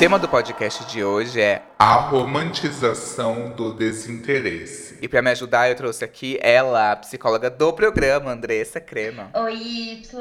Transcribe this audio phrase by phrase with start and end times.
[0.00, 4.98] tema do podcast de hoje é a romantização do desinteresse.
[5.02, 9.30] E para me ajudar, eu trouxe aqui ela, a psicóloga do programa, Andressa Crema.
[9.34, 10.16] Oi, Y,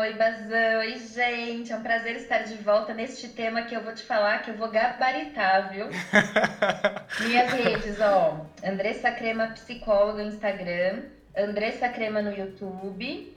[0.00, 1.72] oi, Bazão, oi, gente.
[1.72, 4.56] É um prazer estar de volta neste tema que eu vou te falar que eu
[4.56, 5.86] vou gabaritar, viu?
[7.24, 8.36] Minhas redes, ó.
[8.64, 11.02] Andressa Crema, psicóloga no Instagram.
[11.36, 13.32] Andressa Crema no YouTube.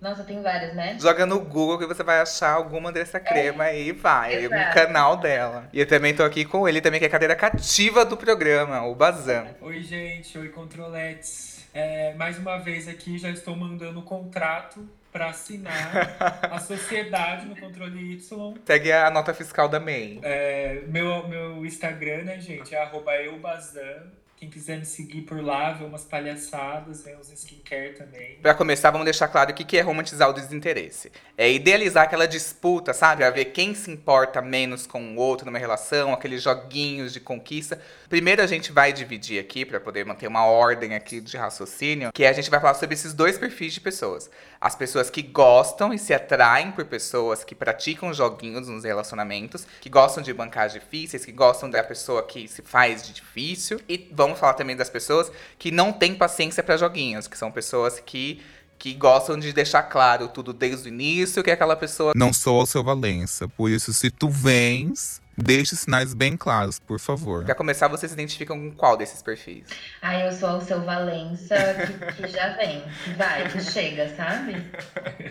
[0.00, 0.96] Nossa, tem várias, né?
[0.98, 4.44] Joga no Google que você vai achar alguma dessa crema é, e vai.
[4.44, 4.54] Exato.
[4.54, 5.68] No canal dela.
[5.72, 8.82] E eu também tô aqui com ele também, que é a cadeira cativa do programa,
[8.86, 9.48] o Bazan.
[9.60, 10.38] Oi, gente.
[10.38, 11.68] Oi, controletes.
[11.74, 16.16] É, mais uma vez aqui, já estou mandando o contrato para assinar
[16.50, 18.54] a sociedade no controle Y.
[18.64, 20.20] Segue a nota fiscal da MEI.
[20.22, 24.10] É, meu, meu Instagram, né, gente, é arroba eubazan.
[24.40, 28.38] Quem quiser me seguir por lá, ver umas palhaçadas, ver uns skincare também.
[28.40, 31.12] Pra começar, vamos deixar claro o que é romantizar o desinteresse.
[31.36, 33.22] É idealizar aquela disputa, sabe?
[33.22, 37.78] A ver quem se importa menos com o outro numa relação, aqueles joguinhos de conquista.
[38.10, 42.26] Primeiro a gente vai dividir aqui, para poder manter uma ordem aqui de raciocínio, que
[42.26, 44.28] a gente vai falar sobre esses dois perfis de pessoas.
[44.60, 49.88] As pessoas que gostam e se atraem por pessoas que praticam joguinhos nos relacionamentos, que
[49.88, 54.40] gostam de bancar difíceis, que gostam da pessoa que se faz de difícil e vamos
[54.40, 58.42] falar também das pessoas que não têm paciência para joguinhos, que são pessoas que
[58.76, 62.66] que gostam de deixar claro tudo desde o início, que aquela pessoa não sou o
[62.66, 63.46] seu Valença.
[63.46, 67.44] Por isso, se tu vens, deixe sinais bem claros, por favor.
[67.44, 69.66] Pra começar, vocês se identificam com qual desses perfis?
[70.00, 74.56] Ah, eu sou o seu Valença, que, que já vem, que vai, que chega, sabe?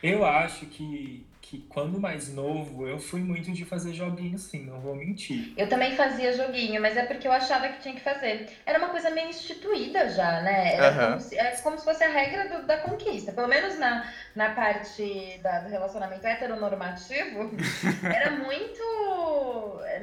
[0.00, 4.80] Eu acho que que quando mais novo eu fui muito de fazer joguinho sim, não
[4.80, 5.54] vou mentir.
[5.56, 8.50] Eu também fazia joguinho, mas é porque eu achava que tinha que fazer.
[8.66, 10.74] Era uma coisa meio instituída já, né?
[10.74, 11.08] Era uhum.
[11.08, 13.32] como, se, era como se fosse a regra do, da conquista.
[13.32, 17.50] Pelo menos na, na parte da, do relacionamento heteronormativo,
[18.04, 18.82] era muito.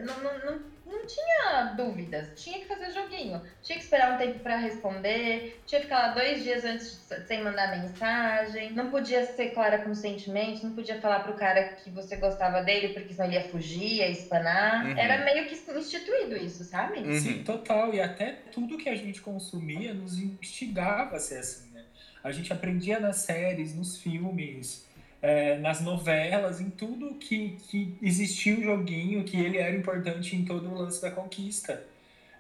[0.04, 2.28] Não, não, não não tinha dúvidas.
[2.36, 3.42] Tinha que fazer joguinho.
[3.62, 5.60] Tinha que esperar um tempo para responder.
[5.66, 8.72] Tinha que ficar lá dois dias antes sem mandar mensagem.
[8.74, 10.64] Não podia ser clara com sentimentos.
[10.64, 14.10] Não podia falar pro cara que você gostava dele, porque senão ele ia fugir, ia
[14.10, 14.86] espanar.
[14.86, 14.98] Uhum.
[14.98, 17.00] Era meio que instituído isso, sabe?
[17.00, 17.20] Uhum.
[17.20, 17.94] Sim, total.
[17.94, 21.84] E até tudo que a gente consumia nos instigava a ser assim, né?
[22.24, 24.85] A gente aprendia nas séries, nos filmes
[25.26, 30.46] é, nas novelas, em tudo que, que existia o joguinho, que ele era importante em
[30.46, 31.84] todo o lance da conquista.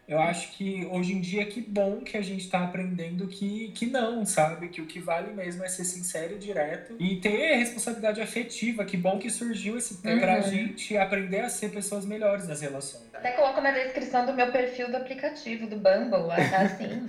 [0.07, 3.87] Eu acho que hoje em dia que bom que a gente está aprendendo que, que
[3.87, 4.67] não, sabe?
[4.67, 8.85] Que o que vale mesmo é ser sincero e direto e ter responsabilidade afetiva.
[8.85, 10.19] Que bom que surgiu esse uhum.
[10.19, 13.03] pra gente aprender a ser pessoas melhores nas relações.
[13.13, 17.07] Até coloco na descrição do meu perfil do aplicativo, do Bumble, assim.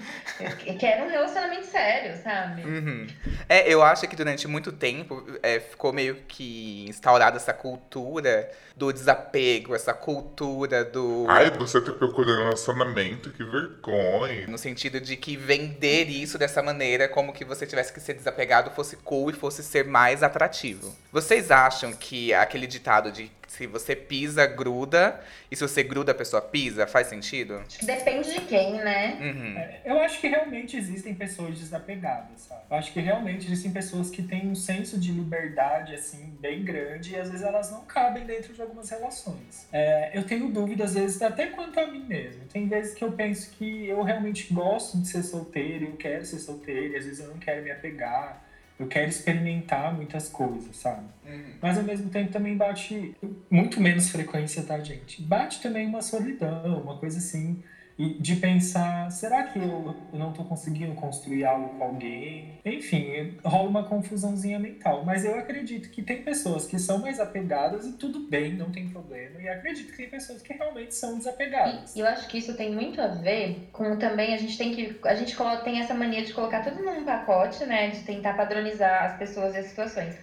[0.79, 2.63] que era um relacionamento sério, sabe?
[2.63, 3.07] Uhum.
[3.47, 8.93] É, eu acho que durante muito tempo é, ficou meio que instaurada essa cultura do
[8.93, 11.27] desapego, essa cultura do.
[11.29, 12.86] Ai, você tá procurando relacionamento
[13.31, 14.47] que vergonha.
[14.47, 18.71] No sentido de que vender isso dessa maneira, como que você tivesse que ser desapegado,
[18.71, 20.95] fosse cool e fosse ser mais atrativo.
[21.17, 25.19] Vocês acham que aquele ditado de se você pisa, gruda,
[25.51, 27.55] e se você gruda, a pessoa pisa, faz sentido?
[27.67, 29.17] Acho que depende de quem, né?
[29.19, 29.59] Uhum.
[29.59, 32.61] É, eu acho que realmente existem pessoas desapegadas, sabe?
[32.71, 37.15] Eu acho que realmente existem pessoas que têm um senso de liberdade, assim, bem grande,
[37.15, 39.67] e às vezes elas não cabem dentro de algumas relações.
[39.73, 42.45] É, eu tenho dúvidas, às vezes, até quanto a mim mesmo.
[42.45, 46.41] Tem vezes que eu penso que eu realmente gosto de ser solteiro, eu quero ser
[46.41, 48.45] solteiro, e às vezes eu não quero me apegar
[48.79, 51.07] eu quero experimentar muitas coisas, sabe?
[51.27, 51.53] Uhum.
[51.63, 53.17] Mas ao mesmo tempo também bate
[53.51, 55.23] muito menos frequência, tá, gente?
[55.23, 57.63] Bate também uma solidão, uma coisa assim
[57.99, 62.59] e de pensar, será que eu, eu não estou conseguindo construir algo com alguém?
[62.65, 65.03] Enfim, rola uma confusãozinha mental.
[65.05, 68.89] Mas eu acredito que tem pessoas que são mais apegadas e tudo bem, não tem
[68.89, 69.41] problema.
[69.41, 71.97] E acredito que tem pessoas que realmente são desapegadas.
[71.97, 74.99] E eu acho que isso tem muito a ver com também a gente tem que
[75.05, 75.35] a gente
[75.65, 79.59] tem essa mania de colocar tudo num pacote, né, de tentar padronizar as pessoas e
[79.59, 80.17] as situações.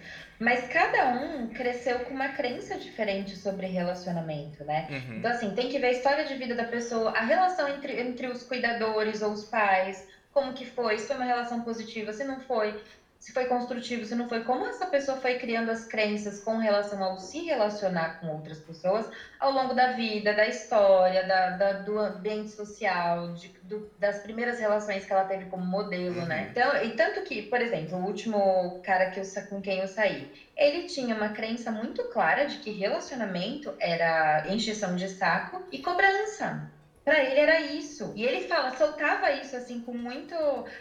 [0.44, 4.86] Mas cada um cresceu com uma crença diferente sobre relacionamento, né?
[4.90, 5.16] Uhum.
[5.16, 8.26] Então, assim, tem que ver a história de vida da pessoa, a relação entre, entre
[8.26, 12.40] os cuidadores ou os pais, como que foi, se foi uma relação positiva, se não
[12.40, 12.78] foi
[13.24, 17.02] se foi construtivo, se não foi, como essa pessoa foi criando as crenças com relação
[17.02, 19.08] ao se relacionar com outras pessoas
[19.40, 24.58] ao longo da vida, da história, da, da do ambiente social, de, do, das primeiras
[24.58, 26.20] relações que ela teve como modelo, né?
[26.20, 26.28] uhum.
[26.28, 26.48] né?
[26.50, 30.30] Então, e tanto que, por exemplo, o último cara que eu, com quem eu saí,
[30.54, 36.70] ele tinha uma crença muito clara de que relacionamento era encheção de saco e cobrança.
[37.04, 38.14] Pra ele era isso.
[38.16, 40.34] E ele fala, soltava isso assim com muito.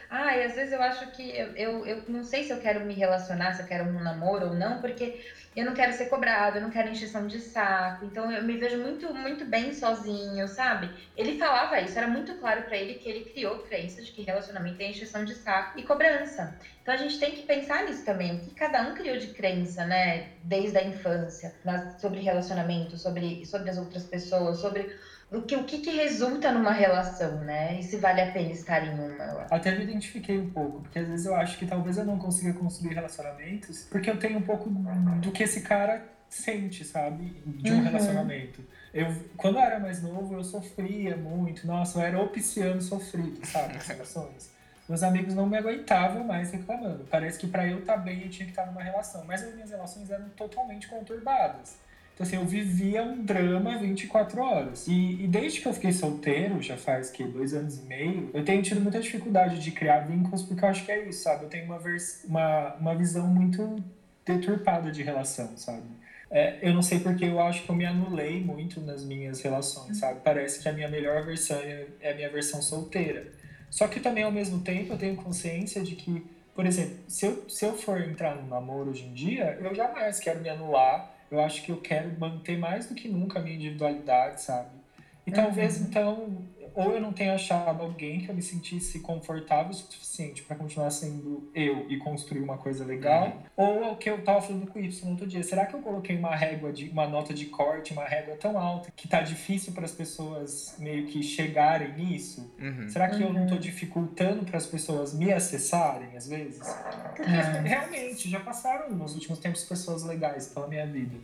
[0.09, 2.93] Ai, às vezes eu acho que eu, eu, eu não sei se eu quero me
[2.93, 5.19] relacionar, se eu quero um namoro ou não, porque
[5.53, 8.05] eu não quero ser cobrado, eu não quero encheção de saco.
[8.05, 10.93] Então eu me vejo muito, muito bem sozinho, sabe?
[11.13, 14.81] Ele falava isso, era muito claro para ele que ele criou crença de que relacionamento
[14.81, 16.55] é encheção de saco e cobrança.
[16.81, 19.83] Então a gente tem que pensar nisso também, o que cada um criou de crença,
[19.85, 21.53] né, desde a infância,
[21.97, 24.87] sobre relacionamento, sobre, sobre as outras pessoas, sobre
[25.33, 27.79] o que, o que, que, resulta numa relação, né?
[27.79, 29.45] E se vale a pena estar em uma.
[29.49, 32.53] Até me identifiquei um pouco, porque às vezes eu acho que talvez eu não consiga
[32.53, 37.41] construir relacionamentos, porque eu tenho um pouco do que esse cara sente, sabe?
[37.45, 37.83] De um uhum.
[37.83, 38.63] relacionamento.
[38.93, 39.07] Eu,
[39.37, 41.65] quando eu era mais novo, eu sofria muito.
[41.65, 43.73] Nossa, eu era o pisciano sofrido, sabe?
[43.73, 44.53] Nas relações.
[44.87, 47.05] Meus amigos não me aguentavam mais reclamando.
[47.09, 49.23] Parece que para eu estar tá bem, eu tinha que estar tá numa relação.
[49.25, 51.77] Mas as minhas relações eram totalmente conturbadas.
[52.13, 54.87] Então, assim, eu vivia um drama 24 horas.
[54.87, 58.45] E, e, desde que eu fiquei solteiro, já faz que dois anos e meio, eu
[58.45, 61.45] tenho tido muita dificuldade de criar vínculos, porque eu acho que é isso, sabe?
[61.45, 61.79] Eu tenho uma,
[62.25, 63.83] uma, uma visão muito
[64.23, 65.81] deturpada de relação, sabe?
[66.29, 69.97] É, eu não sei porque eu acho que eu me anulei muito nas minhas relações,
[69.97, 70.19] sabe?
[70.23, 73.27] Parece que a minha melhor versão é, é a minha versão solteira.
[73.69, 76.23] Só que também, ao mesmo tempo, eu tenho consciência de que,
[76.53, 80.19] por exemplo, se eu, se eu for entrar num namoro hoje em dia, eu jamais
[80.19, 83.55] quero me anular eu acho que eu quero manter mais do que nunca a minha
[83.55, 84.82] individualidade, sabe?
[85.25, 85.35] E uhum.
[85.35, 86.43] talvez, então,
[86.75, 90.89] ou eu não tenha achado alguém que eu me sentisse confortável o suficiente para continuar
[90.89, 93.65] sendo eu e construir uma coisa legal, uhum.
[93.65, 95.43] ou o que eu tava falando com o Y no outro dia.
[95.43, 98.91] Será que eu coloquei uma régua de uma nota de corte, uma régua tão alta
[98.95, 102.51] que tá difícil para as pessoas meio que chegarem nisso?
[102.59, 102.89] Uhum.
[102.89, 103.59] Será que eu não tô uhum.
[103.59, 106.67] dificultando para as pessoas me acessarem às vezes?
[107.15, 107.63] Porque uhum.
[107.63, 111.17] realmente já passaram nos últimos tempos pessoas legais pela minha vida.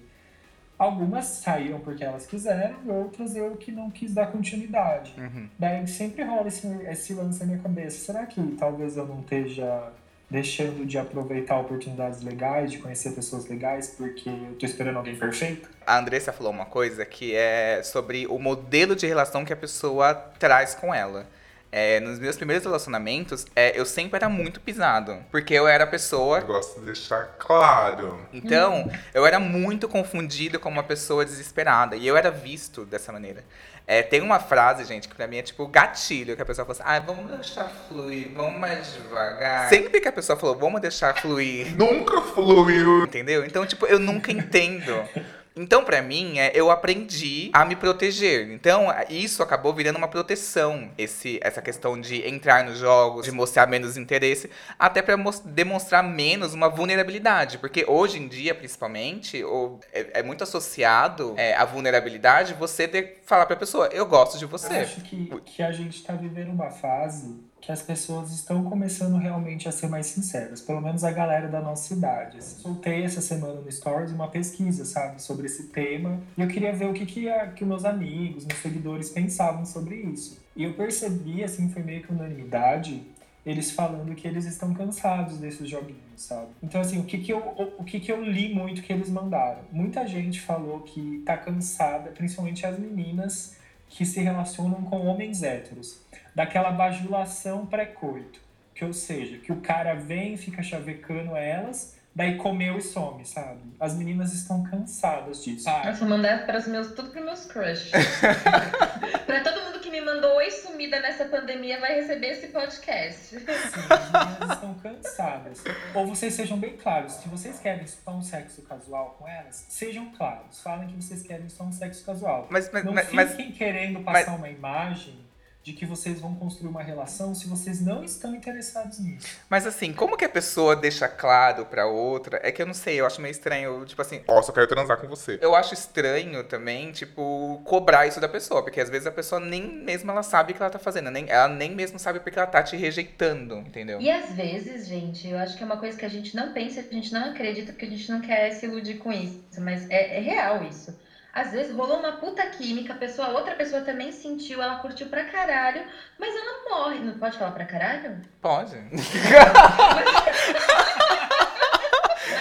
[0.80, 5.14] Algumas saíram porque elas quiseram, outras eu que não quis dar continuidade.
[5.18, 5.50] Uhum.
[5.60, 8.06] Daí sempre rola esse, esse lance na minha cabeça.
[8.06, 9.92] Será que talvez eu não esteja
[10.30, 15.70] deixando de aproveitar oportunidades legais, de conhecer pessoas legais, porque eu tô esperando alguém perfeito?
[15.86, 20.14] A Andressa falou uma coisa que é sobre o modelo de relação que a pessoa
[20.14, 21.28] traz com ela.
[21.71, 25.18] É, nos meus primeiros relacionamentos, é, eu sempre era muito pisado.
[25.30, 26.39] Porque eu era a pessoa.
[26.39, 28.19] Eu gosto de deixar claro.
[28.33, 31.95] Então, eu era muito confundido com uma pessoa desesperada.
[31.95, 33.44] E eu era visto dessa maneira.
[33.86, 36.80] É, tem uma frase, gente, que pra mim é tipo gatilho, que a pessoa fala
[36.80, 39.68] assim, ah, vamos deixar fluir, vamos mais devagar.
[39.68, 41.75] Sempre que a pessoa falou, vamos deixar fluir.
[41.75, 43.06] Nunca fluiu.
[43.06, 43.44] Entendeu?
[43.44, 44.94] Então, tipo, eu nunca entendo.
[45.56, 48.50] Então, para mim, é, eu aprendi a me proteger.
[48.51, 50.90] Então, isso acabou virando uma proteção.
[50.98, 55.16] Esse, essa questão de entrar nos jogos, de mostrar menos interesse, até para
[55.46, 57.57] demonstrar menos uma vulnerabilidade.
[57.57, 63.19] Porque hoje em dia, principalmente, ou, é, é, muito associado é, a vulnerabilidade você ter
[63.25, 64.78] falar pra pessoa, eu gosto de você.
[64.78, 69.16] Eu acho que, que a gente tá vivendo uma fase que as pessoas estão começando
[69.18, 72.44] realmente a ser mais sinceras, pelo menos a galera da nossa cidade.
[72.44, 76.88] Soltei essa semana no Stories uma pesquisa, sabe, sobre esse tema, e eu queria ver
[76.88, 80.39] o que, que, a, que meus amigos, meus seguidores pensavam sobre isso.
[80.56, 83.04] E eu percebi, assim, foi meio que unanimidade,
[83.45, 86.48] eles falando que eles estão cansados desses joguinhos, sabe?
[86.63, 87.38] Então, assim, o que que eu,
[87.77, 89.60] o, que que eu li muito que eles mandaram?
[89.71, 93.59] Muita gente falou que tá cansada, principalmente as meninas
[93.90, 96.00] que se relacionam com homens héteros
[96.34, 98.40] daquela bajulação pré-coito.
[98.74, 103.62] Que, ou seja, que o cara vem, fica chavecando elas, daí comeu e some, sabe?
[103.80, 105.69] As meninas estão cansadas disso.
[105.69, 105.84] Ah.
[105.86, 107.92] Nossa, mandar para os meus, tudo para meus crush.
[109.26, 113.38] para todo mundo que me mandou oi sumida nessa pandemia vai receber esse podcast.
[113.38, 113.46] Sim,
[113.90, 115.64] as meninas estão cansadas.
[115.94, 120.10] Ou vocês sejam bem claros, se vocês querem só um sexo casual com elas, sejam
[120.12, 120.62] claros.
[120.62, 122.48] Falem que vocês querem só um sexo casual.
[122.50, 125.29] Mas, mas, Não mas, fiquem mas, querendo passar uma imagem
[125.61, 129.28] de que vocês vão construir uma relação se vocês não estão interessados nisso.
[129.49, 132.39] Mas assim, como que a pessoa deixa claro pra outra?
[132.42, 134.21] É que eu não sei, eu acho meio estranho, tipo assim.
[134.28, 135.37] Ó, oh, só quero transar com você.
[135.42, 139.61] Eu acho estranho também, tipo, cobrar isso da pessoa, porque às vezes a pessoa nem
[139.83, 142.47] mesmo ela sabe o que ela tá fazendo, nem, ela nem mesmo sabe porque ela
[142.47, 143.99] tá te rejeitando, entendeu?
[143.99, 146.80] E às vezes, gente, eu acho que é uma coisa que a gente não pensa,
[146.80, 150.18] a gente não acredita, porque a gente não quer se iludir com isso, mas é,
[150.18, 150.97] é real isso.
[151.33, 155.26] Às vezes rolou uma puta química, a pessoa, outra pessoa também sentiu, ela curtiu pra
[155.26, 155.83] caralho,
[156.18, 157.00] mas ela morre.
[157.00, 158.19] Não pode falar pra caralho?
[158.42, 158.76] Pode.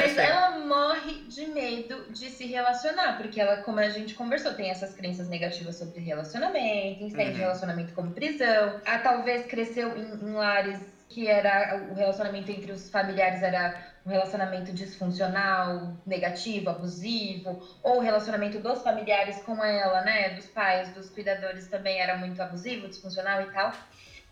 [0.00, 4.70] mas ela morre de medo de se relacionar, porque ela, como a gente conversou, tem
[4.70, 7.38] essas crenças negativas sobre relacionamento, entende uhum.
[7.38, 8.80] relacionamento como prisão.
[8.86, 13.74] A talvez cresceu em, em lares que era o relacionamento entre os familiares era
[14.08, 20.88] um relacionamento disfuncional, negativo, abusivo, ou o relacionamento dos familiares com ela, né, dos pais,
[20.94, 23.70] dos cuidadores também era muito abusivo, disfuncional e tal.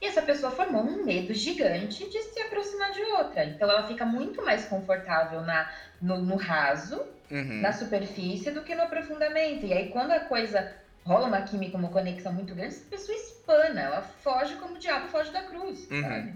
[0.00, 3.44] E essa pessoa formou um medo gigante de se aproximar de outra.
[3.44, 7.60] Então ela fica muito mais confortável na, no, no raso, Uhum.
[7.60, 9.66] na superfície, do que no aprofundamento.
[9.66, 10.72] E aí quando a coisa
[11.04, 15.08] rola uma química, uma conexão muito grande, essa pessoa espana, ela foge como o diabo
[15.08, 16.00] foge da cruz, Uhum.
[16.02, 16.34] sabe?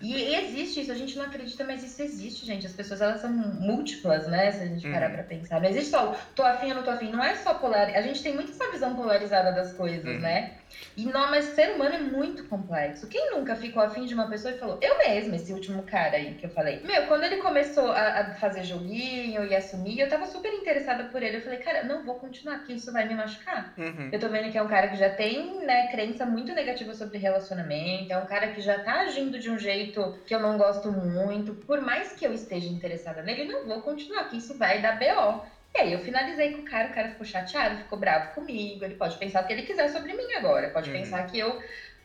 [0.00, 2.66] E, existe isso, a gente não acredita, mas isso existe, gente.
[2.66, 4.50] As pessoas, elas são múltiplas, né?
[4.52, 5.14] Se a gente parar Uhum.
[5.14, 5.60] pra pensar.
[5.60, 7.10] Não existe só o tô afim ou não tô afim.
[7.10, 7.88] Não é só polar.
[7.94, 10.20] A gente tem muito essa visão polarizada das coisas, Uhum.
[10.20, 10.59] né?
[10.96, 13.06] E não, mas ser humano é muito complexo.
[13.08, 16.34] Quem nunca ficou afim de uma pessoa e falou, eu mesma, esse último cara aí
[16.34, 16.80] que eu falei.
[16.84, 21.22] Meu, quando ele começou a, a fazer joguinho e assumir, eu tava super interessada por
[21.22, 21.38] ele.
[21.38, 23.72] Eu falei, cara, não vou continuar, porque isso vai me machucar.
[23.76, 24.10] Uhum.
[24.12, 27.18] Eu tô vendo que é um cara que já tem, né, crença muito negativa sobre
[27.18, 30.90] relacionamento, é um cara que já tá agindo de um jeito que eu não gosto
[30.90, 31.54] muito.
[31.54, 35.44] Por mais que eu esteja interessada nele, não vou continuar, que isso vai dar BO.
[35.74, 38.94] E aí eu finalizei com o cara, o cara ficou chateado, ficou bravo comigo, ele
[38.94, 40.90] pode pensar o que ele quiser sobre mim agora, pode Uhum.
[40.90, 41.56] pensar que eu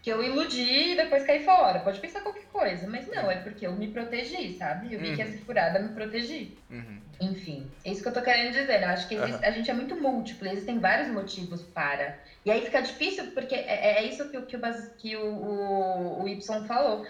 [0.02, 3.66] que eu iludi e depois caí fora, pode pensar qualquer coisa, mas não, é porque
[3.66, 4.94] eu me protegi, sabe?
[4.94, 5.22] Eu vi que Uhum.
[5.22, 6.56] essa furada me protegi.
[6.70, 7.06] Uhum.
[7.20, 8.84] Enfim, é isso que eu tô querendo dizer.
[8.84, 12.18] Eu acho que existe- a gente é muito múltiplo, existem vários motivos para.
[12.44, 14.60] E aí fica difícil, porque é, é isso que, o- que, o,
[14.98, 17.02] que o, o, o Y falou.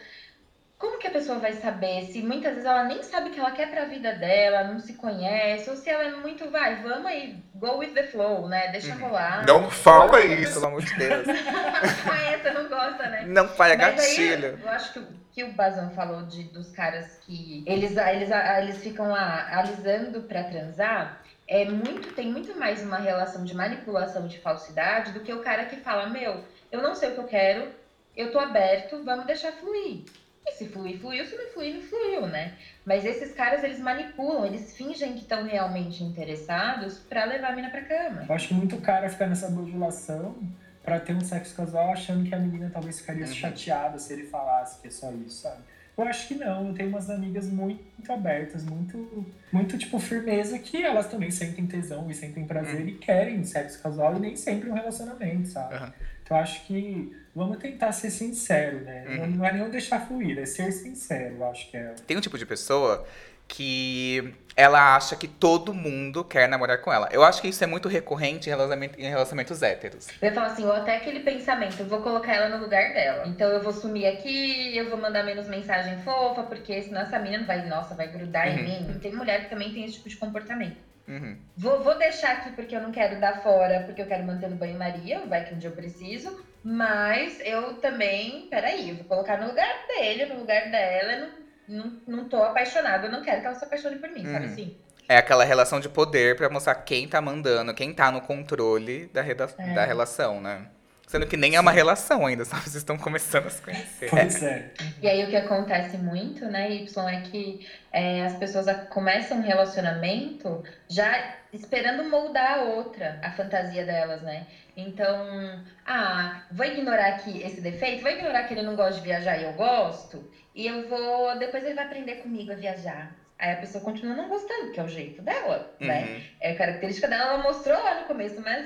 [0.86, 3.50] Como que a pessoa vai saber se muitas vezes ela nem sabe o que ela
[3.50, 7.44] quer pra vida dela, não se conhece, ou se ela é muito, vai, vamos aí,
[7.56, 8.68] go with the flow, né?
[8.68, 9.00] Deixa Uhum.
[9.08, 9.44] rolar.
[9.48, 10.54] Não fala isso.
[10.54, 11.26] Pelo amor de Deus.
[12.06, 13.24] Conhece, não gosta, né?
[13.26, 14.60] Não para Mas aí, gatilho.
[14.62, 18.78] eu acho que, o- que o Bazan falou de, dos caras que eles, eles, eles
[18.84, 21.20] ficam lá alisando pra transar.
[21.48, 25.66] É muito, tem muito mais uma relação de manipulação de falsidade do que o cara
[25.66, 27.70] que fala, meu, eu não sei o que eu quero,
[28.16, 30.04] eu tô aberto, vamos deixar fluir.
[30.48, 32.54] E se fluir, fluiu, se não fluir, não fluiu, né?
[32.86, 37.70] Mas esses caras, eles manipulam, eles fingem que estão realmente interessados pra levar a mina
[37.70, 38.26] pra cama.
[38.30, 40.36] Eu acho que muito cara fica nessa modulação
[40.84, 43.34] pra ter um sexo casual achando que a menina talvez ficaria Uhum.
[43.34, 45.64] chateada se ele falasse que é só isso, sabe?
[45.98, 50.60] Eu acho que não, eu tenho umas amigas muito, muito abertas, muito, muito, tipo, firmeza,
[50.60, 52.88] que elas também sentem tesão e sentem prazer Uhum.
[52.90, 55.74] e querem sexo casual e nem sempre um relacionamento, sabe?
[55.76, 55.92] Uhum.
[56.22, 59.04] Então eu acho que vamos tentar ser sincero, né?
[59.10, 59.30] Não- Uhum.
[59.32, 61.94] Não é nem deixar fluir, é ser sincero, eu acho que é.
[62.08, 63.06] Tem um tipo de pessoa
[63.48, 67.08] que ela acha que todo mundo quer namorar com ela.
[67.12, 70.08] Eu acho que isso é muito recorrente em relacionamento- em relacionamentos héteros.
[70.20, 73.28] Eu falo assim, ou até aquele pensamento, eu vou colocar ela no lugar dela.
[73.28, 77.46] Então eu vou sumir aqui, eu vou mandar menos mensagem fofa, porque senão essa menina
[77.46, 78.54] vai, nossa, vai grudar Uhum.
[78.58, 79.00] em mim.
[79.00, 80.78] Tem mulher que também tem esse tipo de comportamento.
[81.08, 81.38] Uhum.
[81.56, 84.56] Vou, vou deixar aqui porque eu não quero dar fora, porque eu quero manter no
[84.56, 86.44] banho-maria, vai que um dia eu preciso.
[86.70, 91.30] Mas eu também, peraí, eu vou colocar no lugar dele, no lugar dela, eu não,
[91.68, 94.52] não, não tô apaixonada, eu não quero que ela se apaixone por mim, sabe Uhum.
[94.52, 94.78] assim?
[95.08, 99.22] É aquela relação de poder pra mostrar quem tá mandando, quem tá no controle da,
[99.22, 99.74] reda- É.
[99.76, 100.66] da relação, né?
[101.06, 104.10] Sendo que nem é uma relação ainda, só vocês estão começando a se conhecer.
[104.10, 104.72] Pois é.
[105.04, 109.42] E aí o que acontece muito, né, Y, é que é, as pessoas começam um
[109.44, 114.48] relacionamento já esperando moldar a outra, a fantasia delas, né?
[114.78, 119.38] Então, ah, vou ignorar aqui esse defeito, vou ignorar que ele não gosta de viajar
[119.38, 121.38] e eu gosto, e eu vou.
[121.40, 123.16] Depois ele vai aprender comigo a viajar.
[123.38, 126.04] Aí a pessoa continua não gostando, que é o jeito dela, né?
[126.04, 126.22] Uhum.
[126.40, 128.66] É a característica dela, ela mostrou lá no começo, mas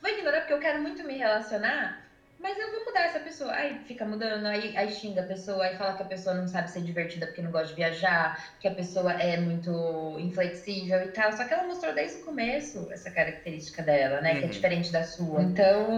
[0.00, 2.05] vou ignorar porque eu quero muito me relacionar,
[2.38, 3.52] mas eu vou mudar essa pessoa.
[3.54, 6.70] Aí fica mudando, aí, aí xinga a pessoa, aí fala que a pessoa não sabe
[6.70, 11.32] ser divertida porque não gosta de viajar, que a pessoa é muito inflexível e tal.
[11.32, 14.34] Só que ela mostrou desde o começo essa característica dela, né?
[14.36, 14.48] Que é Uhum.
[14.48, 15.42] diferente da sua.
[15.42, 15.88] Então,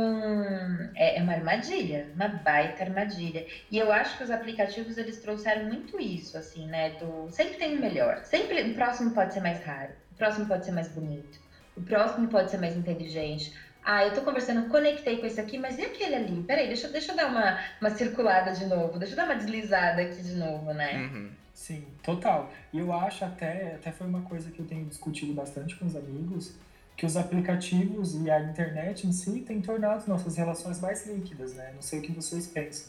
[0.95, 3.45] é, é uma armadilha, uma baita armadilha.
[3.71, 6.91] E eu acho que os aplicativos, eles trouxeram muito isso, assim, né?
[6.91, 8.17] Do sempre tem o melhor.
[8.23, 9.95] Sempre o próximo pode ser mais raro.
[10.11, 11.39] O próximo pode ser mais bonito.
[11.75, 13.51] O próximo pode ser mais inteligente.
[13.91, 16.43] Ah, eu tô conversando, conectei com esse aqui, mas e aquele ali?
[16.43, 20.03] Peraí, deixa, deixa eu dar uma, uma circulada de novo, deixa eu dar uma deslizada
[20.03, 21.09] aqui de novo, né?
[21.11, 21.31] Uhum.
[21.55, 22.53] Sim, total.
[22.71, 25.97] E eu acho até, até foi uma coisa que eu tenho discutido bastante com os
[25.97, 26.53] amigos,
[26.99, 31.73] que os aplicativos e a internet em si têm tornado nossas relações mais líquidas, né?
[31.75, 32.89] Não sei o que vocês pensam.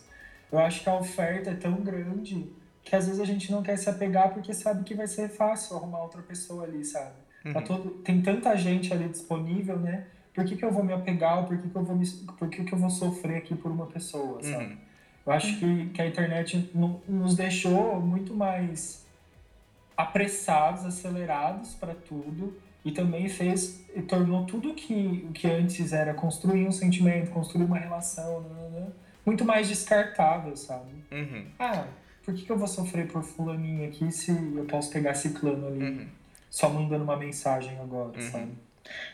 [0.52, 2.52] Eu acho que a oferta é tão grande
[2.84, 5.78] que às vezes a gente não quer se apegar porque sabe que vai ser fácil
[5.78, 7.16] arrumar outra pessoa ali, sabe?
[7.54, 7.66] Tá Uhum.
[7.66, 10.06] todo, tem tanta gente ali disponível, né?
[10.34, 11.46] Por que, que eu vou me apegar?
[11.46, 13.88] Por que, que eu vou me, por que, que eu vou sofrer aqui por uma
[13.88, 14.66] pessoa, sabe?
[14.66, 14.78] Uhum.
[15.26, 19.06] Eu acho que, que a internet no- nos deixou muito mais
[19.98, 22.54] apressados, acelerados para tudo
[22.86, 27.66] e também fez e tornou tudo que o que antes era construir um sentimento, construir
[27.66, 28.88] uma relação, nananã,
[29.26, 30.92] muito mais descartável, sabe?
[31.12, 31.46] Uhum.
[31.60, 31.86] Ah,
[32.24, 35.68] por que, que eu vou sofrer por fulaninho aqui se eu posso pegar esse plano
[35.68, 36.08] ali Uhum.
[36.50, 38.22] só mandando uma mensagem agora, Uhum.
[38.32, 38.52] sabe?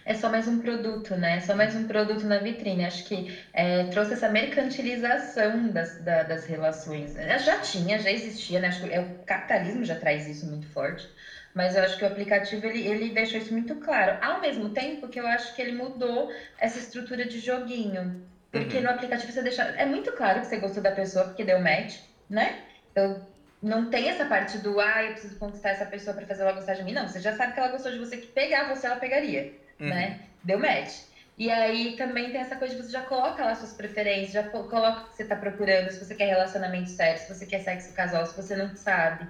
[0.04, 1.36] É só mais um produto, né?
[1.36, 2.84] É só mais um produto na vitrine.
[2.86, 7.16] Acho que é, trouxe essa mercantilização das, da- das relações.
[7.16, 8.68] É, Já tinha, já existia, né?
[8.68, 11.10] Acho que é, o capitalismo já traz isso muito forte.
[11.54, 14.18] Mas eu acho que o aplicativo ele, ele deixou isso muito claro.
[14.22, 18.16] Ao mesmo tempo que eu acho que ele mudou essa estrutura de joguinho.
[18.52, 18.82] Porque Uhum.
[18.82, 19.64] no aplicativo você deixa.
[19.64, 22.62] É muito claro que você gostou da pessoa porque deu match, né?
[22.94, 23.22] Eu
[23.62, 26.74] não tem essa parte do ah, eu preciso conquistar essa pessoa pra fazer ela gostar
[26.74, 26.94] de mim.
[26.94, 29.90] Não, você já sabe que ela gostou de você, que pegar você ela pegaria Uhum.
[29.90, 30.20] né?
[30.44, 30.94] Deu match.
[31.38, 34.64] E aí também tem essa coisa de você já coloca lá suas preferências, já co-
[34.66, 37.94] coloca o que você tá procurando, se você quer relacionamento sério, se você quer sexo
[37.94, 39.28] casual, se você não sabe.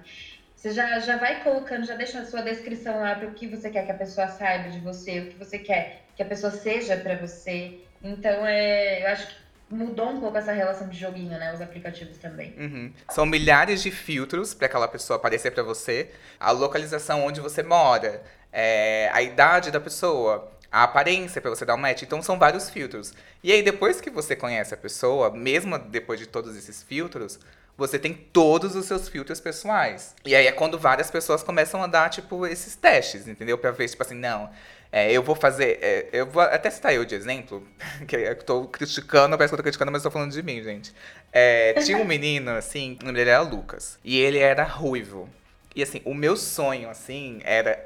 [0.55, 3.69] Você já, já vai colocando, já deixa a sua descrição lá para o que você
[3.71, 6.95] quer que a pessoa saiba de você, o que você quer que a pessoa seja
[6.97, 7.79] para você.
[8.01, 9.35] Então, é, eu acho que
[9.69, 11.53] mudou um pouco essa relação de joguinho, né?
[11.53, 12.53] Os aplicativos também.
[12.57, 12.93] Uhum.
[13.09, 18.21] São milhares de filtros para aquela pessoa aparecer para você, a localização onde você mora,
[18.57, 22.03] é, a idade da pessoa, a aparência para você dar um match.
[22.03, 23.13] Então são vários filtros.
[23.43, 27.37] E aí depois que você conhece a pessoa, mesmo depois de todos esses filtros,
[27.77, 30.15] você tem todos os seus filtros pessoais.
[30.25, 33.57] E aí é quando várias pessoas começam a dar, tipo, esses testes, entendeu?
[33.57, 34.49] Pra ver, tipo assim, não,
[34.89, 35.77] é, eu vou fazer.
[35.81, 37.61] é, eu vou até citar eu de exemplo,
[38.07, 40.93] que eu tô criticando, parece que eu tô criticando, mas tô falando de mim, gente.
[41.33, 43.99] É, tinha um menino, assim, o nome dele era Lucas.
[44.01, 45.29] E ele era ruivo.
[45.75, 47.83] E assim, o meu sonho, assim, era.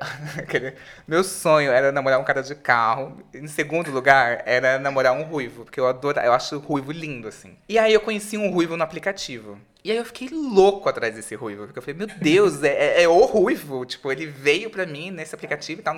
[1.07, 3.17] meu sonho era namorar um cara de carro.
[3.33, 5.65] Em segundo lugar, era namorar um ruivo.
[5.65, 6.19] Porque eu adoro.
[6.19, 7.57] Eu acho ruivo lindo, assim.
[7.67, 9.57] E aí eu conheci um ruivo no aplicativo.
[9.81, 11.63] E aí eu fiquei louco atrás desse ruivo.
[11.65, 13.85] Porque eu falei, meu Deus, é, é- é o ruivo.
[13.85, 15.97] Tipo, ele veio pra mim nesse aplicativo e tal.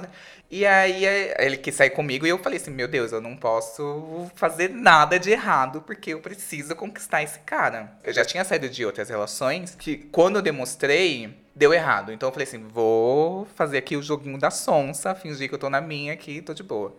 [0.51, 3.35] E aí é, ele quis sair comigo e eu falei assim, meu Deus, eu não
[3.35, 7.91] posso fazer nada de errado porque eu preciso conquistar esse cara.
[8.03, 12.11] Eu já tinha saído de outras relações que quando eu demonstrei, deu errado.
[12.11, 15.69] Então eu falei assim, vou fazer aqui o joguinho da sonsa, fingir que eu tô
[15.69, 16.95] na minha aqui, tô de boa.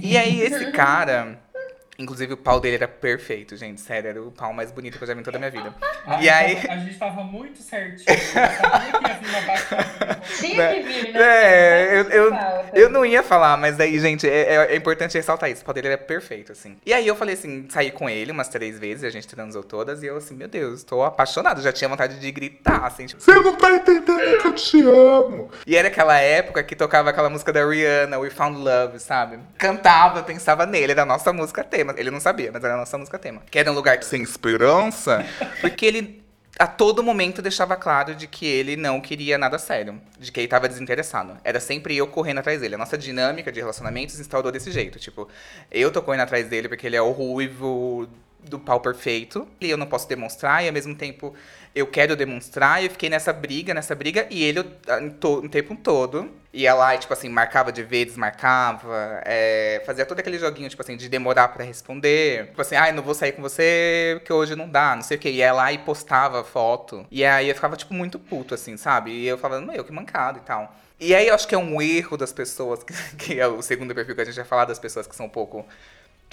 [0.00, 1.38] E aí esse cara,
[1.98, 5.08] inclusive o pau dele era perfeito, gente, sério, era o pau mais bonito que eu
[5.08, 5.74] já vi em toda a minha vida.
[6.06, 8.04] A, E aí- tava- a gente tava muito certinho.
[8.08, 10.38] Eu sabia que vir.
[10.38, 11.20] Tinha que né?
[11.20, 12.34] É, eu- eu-.
[12.74, 15.62] Eu não ia falar, mas daí, gente, é, é- é importante ressaltar isso.
[15.62, 16.76] O pau dele era perfeito, assim.
[16.84, 20.02] E aí eu falei assim, saí com ele umas três vezes, a gente transou todas,
[20.02, 21.60] e eu assim, meu Deus, tô apaixonado.
[21.62, 23.22] Já tinha vontade de gritar, assim, tipo.
[23.22, 25.50] Você não tá entendendo que eu te amo.
[25.66, 29.38] E era aquela época que tocava aquela música da Rihanna, We Found Love, sabe?
[29.58, 31.83] Cantava, pensava nele, era a nossa música tema.
[31.96, 33.42] Ele não sabia, mas era a nossa música tema.
[33.50, 35.24] Que era um lugar Sem esperança?
[35.60, 36.24] porque ele
[36.58, 40.48] a todo momento deixava claro de que ele não queria nada sério, de que ele
[40.48, 41.36] tava desinteressado.
[41.42, 42.76] Era sempre eu correndo atrás dele.
[42.76, 45.28] A nossa dinâmica de relacionamentos instaurou desse jeito, tipo,
[45.70, 48.08] eu tô correndo atrás dele porque ele é o ruivo
[48.48, 51.34] do pau perfeito, e eu não posso demonstrar, e ao mesmo tempo
[51.74, 54.64] eu quero demonstrar, e eu fiquei nessa briga, nessa briga, e ele o,
[55.20, 60.06] to- o tempo todo ia lá e, tipo assim, marcava de ver, desmarcava, é, fazia
[60.06, 62.46] todo aquele joguinho, tipo assim, de demorar pra responder.
[62.46, 65.20] Tipo assim, ai, não vou sair com você porque hoje não dá, não sei o
[65.20, 65.28] que.
[65.30, 67.04] Ia lá e postava foto.
[67.10, 69.10] E aí eu ficava, tipo, muito puto, assim, sabe?
[69.10, 70.72] E eu falava, meu, que mancado e tal.
[71.00, 73.92] E aí eu acho que é um erro das pessoas, que, que é o segundo
[73.92, 75.66] perfil que a gente vai falar, das pessoas que são um pouco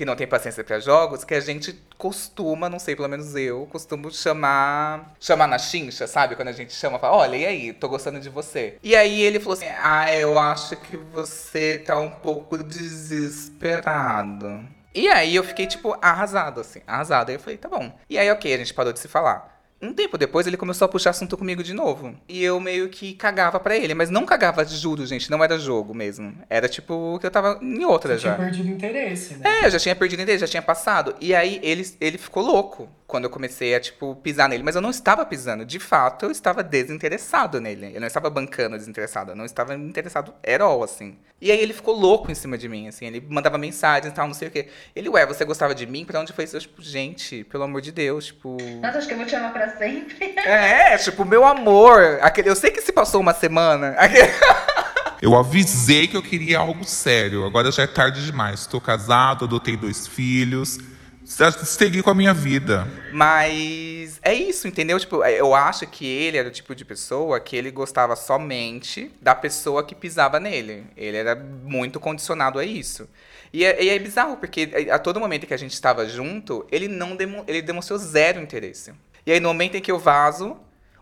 [0.01, 3.67] que não tem paciência pra jogos, que a gente costuma, não sei, pelo menos eu,
[3.67, 5.13] costumo chamar.
[5.19, 6.35] chamar na chincha, sabe?
[6.35, 8.79] Quando a gente chama, fala, olha, e aí, tô gostando de você.
[8.81, 14.65] E aí ele falou assim: Ah, eu acho que você tá um pouco desesperado.
[14.93, 17.29] E aí eu fiquei, tipo, arrasado, assim, arrasado.
[17.29, 17.97] Aí eu falei, tá bom.
[18.09, 19.50] E aí, ok, a gente parou de se falar.
[19.81, 22.15] Um tempo depois, ele começou a puxar assunto comigo de novo.
[22.29, 23.93] E eu meio que cagava pra ele.
[23.93, 25.29] Mas não cagava, juro, gente.
[25.31, 26.35] Não era jogo mesmo.
[26.49, 28.35] Era tipo que eu tava em outra Você já.
[28.35, 29.61] tinha perdido interesse, né?
[29.61, 31.15] É, eu já tinha perdido interesse, já tinha passado.
[31.19, 34.63] E aí ele, ele ficou louco quando eu comecei a, tipo, pisar nele.
[34.63, 35.63] Mas eu não estava pisando.
[35.65, 37.91] De fato, eu estava desinteressado nele.
[37.93, 39.32] Eu não estava bancando desinteressado.
[39.32, 41.17] Eu não estava interessado at all, assim.
[41.39, 43.06] E aí ele ficou louco em cima de mim, assim.
[43.06, 44.67] Ele mandava mensagens e tal, não sei o quê.
[44.95, 46.06] Ele, ué, você gostava de mim?
[46.06, 46.56] Pra onde foi isso?
[46.56, 48.58] Eu, tipo, gente, pelo amor de Deus, tipo...
[48.82, 50.34] Nossa, acho que eu vou te amar pra sempre.
[50.45, 52.19] É, tipo, meu amor.
[52.21, 53.89] Aquele, eu sei que se passou uma semana.
[53.97, 54.32] Aquele-
[55.21, 57.45] Eu avisei que eu queria algo sério.
[57.45, 58.62] Agora já é tarde demais.
[58.62, 60.80] Estou casado, adotei dois filhos.
[61.37, 62.87] Já Segui com a minha vida.
[63.11, 64.99] Mas é isso, entendeu?
[64.99, 69.33] Tipo, eu acho que ele era o tipo de pessoa que ele gostava somente da
[69.33, 70.85] pessoa que pisava nele.
[70.95, 73.09] Ele era muito condicionado a isso.
[73.53, 76.87] E é, e é bizarro, porque a todo momento que a gente estava junto, ele
[76.87, 78.93] não demo- ele demonstrou zero interesse.
[79.25, 80.57] E aí, no momento em que eu vazo,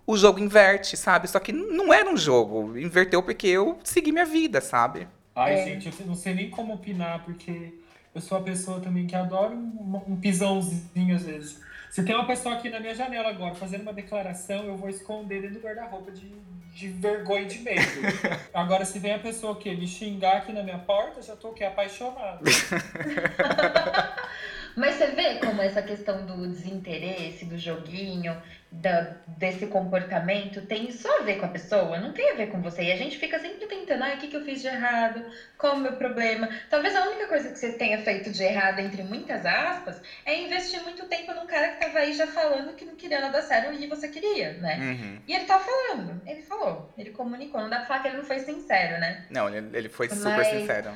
[0.06, 1.28] o jogo inverte, sabe?
[1.28, 2.78] Só que não era um jogo.
[2.78, 5.08] Inverteu porque eu segui minha vida, sabe?
[5.36, 5.66] Ai, É.
[5.66, 7.74] gente, eu não sei nem como opinar, porque
[8.14, 11.62] eu sou a pessoa também que adora um, um pisãozinho às vezes.
[11.90, 15.42] Se tem uma pessoa aqui na minha janela agora fazendo uma declaração, eu vou esconder
[15.42, 16.32] dentro do guarda-roupa de,
[16.74, 17.82] de vergonha e de medo.
[18.54, 21.64] agora, se vem a pessoa que me xingar aqui na minha porta, já tô aqui
[21.64, 22.44] apaixonado.
[24.78, 28.40] Mas você vê como essa questão do desinteresse, do joguinho,
[28.72, 32.62] da, desse comportamento tem só a ver com a pessoa, não tem a ver com
[32.62, 32.84] você.
[32.84, 35.26] E a gente fica sempre tentando, ah, o que, que eu fiz de errado?
[35.58, 36.48] Qual o meu problema?
[36.70, 40.82] Talvez a única coisa que você tenha feito de errado, entre muitas aspas, é investir
[40.84, 43.88] muito tempo num cara que tava aí já falando que não queria nada sério e
[43.88, 44.78] você queria, né?
[44.78, 45.20] Uhum.
[45.28, 47.62] E ele tá falando, ele falou, ele comunicou.
[47.62, 49.26] Não dá pra falar que ele não foi sincero, né?
[49.32, 50.92] Não, ele, ele foi super Mas- sincero.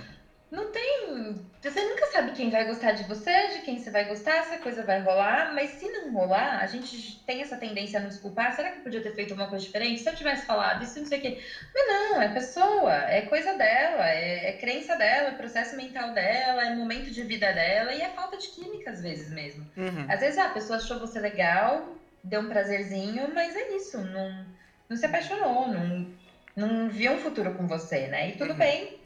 [0.53, 1.35] Não tem.
[1.63, 4.59] Você nunca sabe quem vai gostar de você, de quem você vai gostar, se a
[4.59, 8.53] coisa vai rolar, mas se não rolar, a gente tem essa tendência a nos culpar.
[8.55, 10.01] Será que eu podia ter feito uma coisa diferente?
[10.01, 11.39] Se eu tivesse falado isso, não sei o quê.
[11.73, 16.63] Mas não, é pessoa, é coisa dela, é, é crença dela, é processo mental dela,
[16.67, 19.67] é momento de vida dela e é falta de química às vezes mesmo.
[19.75, 20.05] Uhum.
[20.07, 24.45] Às vezes ah, a pessoa achou você legal, deu um prazerzinho, mas é isso, não,
[24.87, 26.05] não se apaixonou, não,
[26.55, 28.29] não viu um futuro com você, né?
[28.29, 28.59] E tudo Uhum.
[28.59, 29.01] bem.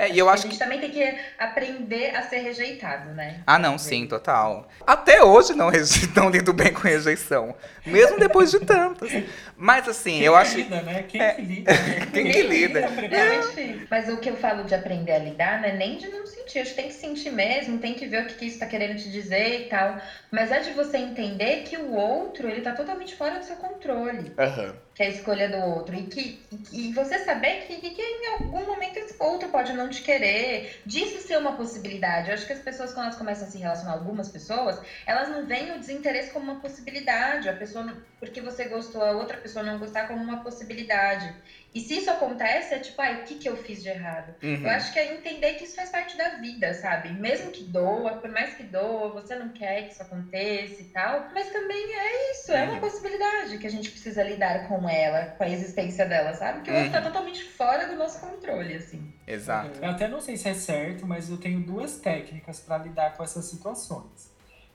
[0.00, 0.58] É, e eu A acho gente que.
[0.58, 3.40] também tem que aprender a ser rejeitado, né?
[3.46, 4.68] Ah, não, sim, total.
[4.86, 7.54] Até hoje não, reje- não lido bem com rejeição.
[7.84, 9.10] Mesmo depois de tantas.
[9.56, 10.56] Mas assim, Quem eu que acho.
[10.56, 11.04] lida, né?
[11.08, 11.32] Quem É.
[11.34, 11.72] que lida?
[11.72, 12.06] né?
[12.12, 12.80] Quem que lida?
[12.80, 13.86] É.
[13.90, 16.60] Mas o que eu falo de aprender a lidar não é nem de não sentir.
[16.60, 18.96] A gente tem que sentir mesmo, tem que ver o que, que isso tá querendo
[18.96, 19.98] te dizer e tal.
[20.30, 24.32] Mas é de você entender que o outro, ele tá totalmente fora do seu controle.
[24.38, 24.74] Aham.
[24.94, 25.94] Que é a escolha do outro.
[25.94, 26.40] E que
[26.72, 30.68] e você saber que, que, que em algum momento esse outro pode não te querer.
[30.86, 32.28] Disso ser uma possibilidade.
[32.30, 35.46] Eu acho que as pessoas, quando elas começam a se relacionar, algumas pessoas, elas não
[35.46, 37.48] veem o desinteresse como uma possibilidade.
[37.48, 41.34] A pessoa, não- porque você gostou, a outra pessoa não gostar como uma possibilidade.
[41.72, 44.34] E se isso acontece, é tipo, ai, o que, que eu fiz de errado?
[44.42, 44.60] Uhum.
[44.62, 47.12] Eu acho que é entender que isso faz parte da vida, sabe?
[47.12, 51.26] Mesmo que doa, por mais que doa, você não quer que isso aconteça e tal.
[51.32, 52.80] Mas também é isso, é uma Uhum.
[52.80, 56.60] possibilidade que a gente precisa lidar com ela, com a existência dela, sabe?
[56.62, 56.92] Que o outro Uhum.
[56.92, 59.10] tá totalmente fora do nosso controle, assim.
[59.32, 59.78] Exato.
[59.80, 63.22] Eu até não sei se é certo, mas eu tenho duas técnicas para lidar com
[63.22, 64.30] essas situações.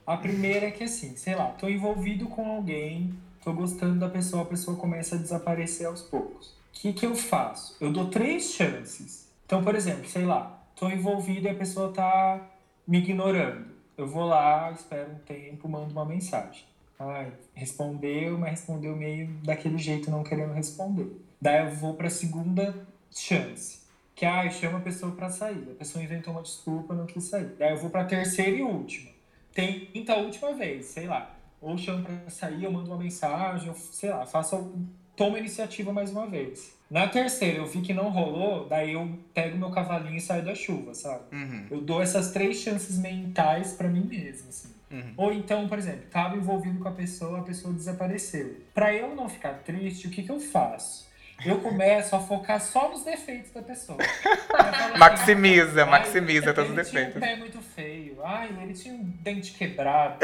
[0.05, 4.43] A primeira é que assim, sei lá, tô envolvido com alguém, tô gostando da pessoa,
[4.43, 6.49] a pessoa começa a desaparecer aos poucos.
[6.49, 7.75] O que, que eu faço?
[7.81, 9.27] Eu dou três chances.
[9.45, 12.39] Então, por exemplo, sei lá, tô envolvido e a pessoa tá
[12.87, 13.67] me ignorando.
[13.97, 16.65] Eu vou lá, espero um tempo, mando uma mensagem.
[16.99, 21.11] Ai, respondeu, mas respondeu meio daquele jeito, não querendo responder.
[21.41, 22.75] Daí eu vou pra segunda
[23.11, 23.84] chance.
[24.15, 25.67] Que ah, eu chamo a pessoa pra sair.
[25.71, 27.54] A pessoa inventou uma desculpa, não quis sair.
[27.60, 29.12] Daí eu vou pra terceira e última.
[29.54, 31.36] Tenta a última vez, sei lá.
[31.62, 35.39] Ou chamo pra sair, eu mando uma mensagem, eu, sei lá, faço, algum- tomo a
[35.39, 36.73] iniciativa mais uma vez.
[36.89, 40.54] Na terceira, eu vi que não rolou, daí eu pego meu cavalinho e saio da
[40.54, 41.23] chuva, sabe?
[41.36, 41.67] Uhum.
[41.71, 44.69] Eu dou essas três chances mentais pra mim mesmo, assim.
[44.91, 45.13] Uhum.
[45.17, 48.58] Ou então, por exemplo, tava envolvido com a pessoa, a pessoa desapareceu.
[48.73, 51.08] Pra eu não ficar triste, o que que eu faço?
[51.43, 53.97] Eu começo a focar só nos defeitos da pessoa.
[54.47, 57.29] Falo assim, Maximiza, Ai, maximiza todos os ele tinha um defeitos.
[57.29, 58.17] pé muito feio.
[58.23, 60.17] Ai, ele tinha um dente quebrado.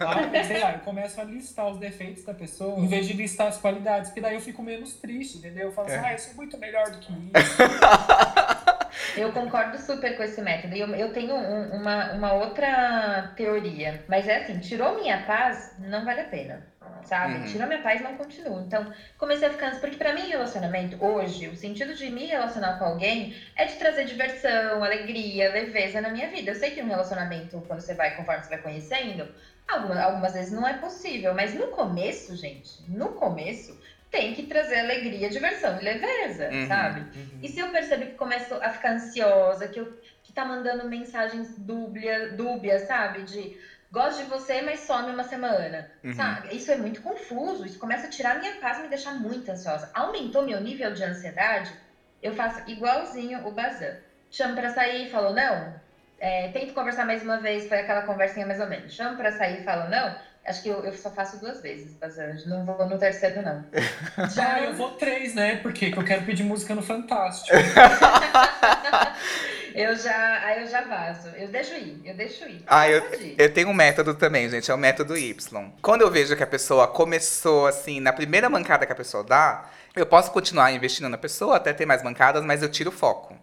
[0.00, 3.46] Ai, sei lá, eu começo a listar os defeitos da pessoa em vez de listar
[3.46, 5.68] as qualidades, porque daí eu fico menos triste, entendeu?
[5.68, 6.00] Eu falo assim, É.
[6.08, 7.56] ah, eu sou muito melhor do que isso.
[9.16, 10.74] Eu concordo super com esse método.
[10.74, 14.02] E eu, eu tenho um- uma, uma outra teoria.
[14.08, 16.66] Mas é assim, tirou minha paz, não vale a pena.
[17.02, 17.34] Sabe?
[17.38, 17.44] Uhum.
[17.46, 18.60] Tirou minha paz, não continuo.
[18.60, 18.86] Então,
[19.16, 19.78] comecei a ficar.
[19.80, 24.04] Porque pra mim, relacionamento, hoje, o sentido de me relacionar com alguém é de trazer
[24.04, 26.50] diversão, alegria, leveza na minha vida.
[26.50, 29.28] Eu sei que um relacionamento, quando você vai, conforme você vai conhecendo,
[29.66, 31.32] algumas, algumas vezes não é possível.
[31.34, 33.76] Mas no começo, gente, no começo,
[34.10, 36.66] tem que trazer alegria, diversão e leveza, Uhum.
[36.66, 37.06] sabe?
[37.42, 41.56] E se eu percebo que começo a ficar ansiosa, que, eu, que tá mandando mensagens
[41.56, 43.22] dúbia, dúbias, sabe?
[43.22, 43.56] De
[43.90, 46.12] gosto de você, mas some uma semana, Uhum.
[46.12, 46.54] sabe?
[46.54, 49.90] Isso é muito confuso, isso começa a tirar minha paz e me deixar muito ansiosa.
[49.94, 51.76] Aumentou meu nível de ansiedade,
[52.20, 53.96] eu faço igualzinho o Bazan.
[54.30, 55.80] Chamo pra sair, falou não.
[56.18, 58.92] É, tento conversar mais uma vez, foi aquela conversinha mais ou menos.
[58.92, 60.14] Chamo pra sair, falo não.
[60.44, 62.34] Acho que eu, eu só faço duas vezes, Bazan.
[62.46, 63.64] Não vou no terceiro, não.
[64.30, 65.56] Já eu vou três, né?
[65.56, 67.56] Porque que eu quero pedir música no Fantástico.
[69.74, 71.28] Eu já, aí eu já vazo.
[71.28, 72.64] Eu deixo ir, eu deixo ir.
[72.66, 73.34] Ah, eu, ir.
[73.38, 75.72] eu tenho um método também, gente, é o método Y.
[75.80, 79.70] Quando eu vejo que a pessoa começou assim, na primeira mancada que a pessoa dá,
[79.94, 83.36] eu posso continuar investindo na pessoa até ter mais mancadas, mas eu tiro o foco.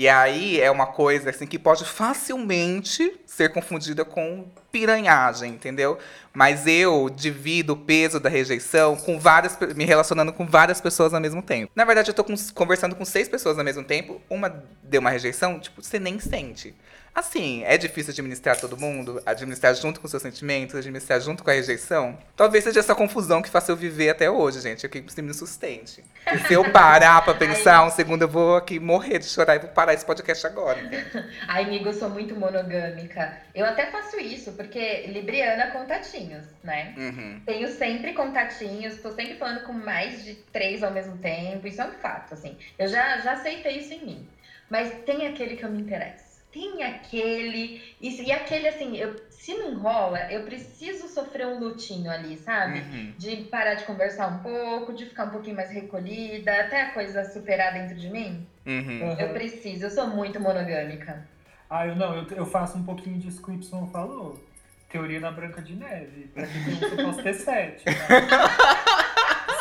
[0.00, 5.98] E aí é uma coisa assim que pode facilmente ser confundida com piranhagem, entendeu?
[6.32, 11.20] Mas eu divido o peso da rejeição com várias me relacionando com várias pessoas ao
[11.20, 11.72] mesmo tempo.
[11.74, 15.10] Na verdade, eu tô com- conversando com seis pessoas ao mesmo tempo, uma deu uma
[15.10, 16.76] rejeição, tipo, você nem sente.
[17.14, 21.52] Assim, é difícil administrar todo mundo, administrar junto com seus sentimentos, administrar junto com a
[21.52, 22.16] rejeição.
[22.36, 24.86] Talvez seja essa confusão que faça eu viver até hoje, gente.
[24.86, 26.04] É que você me sustente.
[26.32, 29.58] E se eu parar pra pensar um segundo, eu vou aqui morrer de chorar e
[29.58, 30.78] vou parar esse podcast agora.
[31.48, 33.36] Ai, amigo, eu sou muito monogâmica.
[33.54, 36.94] Eu até faço isso, porque Libriana contatinhos, né?
[36.96, 37.40] Uhum.
[37.44, 41.66] Tenho sempre contatinhos, tô sempre falando com mais de três ao mesmo tempo.
[41.66, 42.56] Isso é um fato, assim.
[42.78, 44.28] Eu já, já aceitei isso em mim.
[44.70, 46.27] Mas tem aquele que eu me interesso
[46.58, 47.80] tem aquele.
[48.00, 52.80] E, e aquele assim, eu, se não rola, eu preciso sofrer um lutinho ali, sabe?
[52.80, 53.14] Uhum.
[53.16, 57.24] De parar de conversar um pouco, de ficar um pouquinho mais recolhida, até a coisa
[57.24, 58.46] superar dentro de mim.
[58.66, 59.16] Uhum.
[59.18, 61.26] Eu preciso, eu sou muito monogâmica.
[61.70, 64.42] Ah, eu não, eu, eu faço um pouquinho disso que o Y falou.
[64.90, 66.30] Teoria da Branca de Neve.
[66.32, 67.84] Pra que eu posso ter sete.
[67.84, 67.94] Né?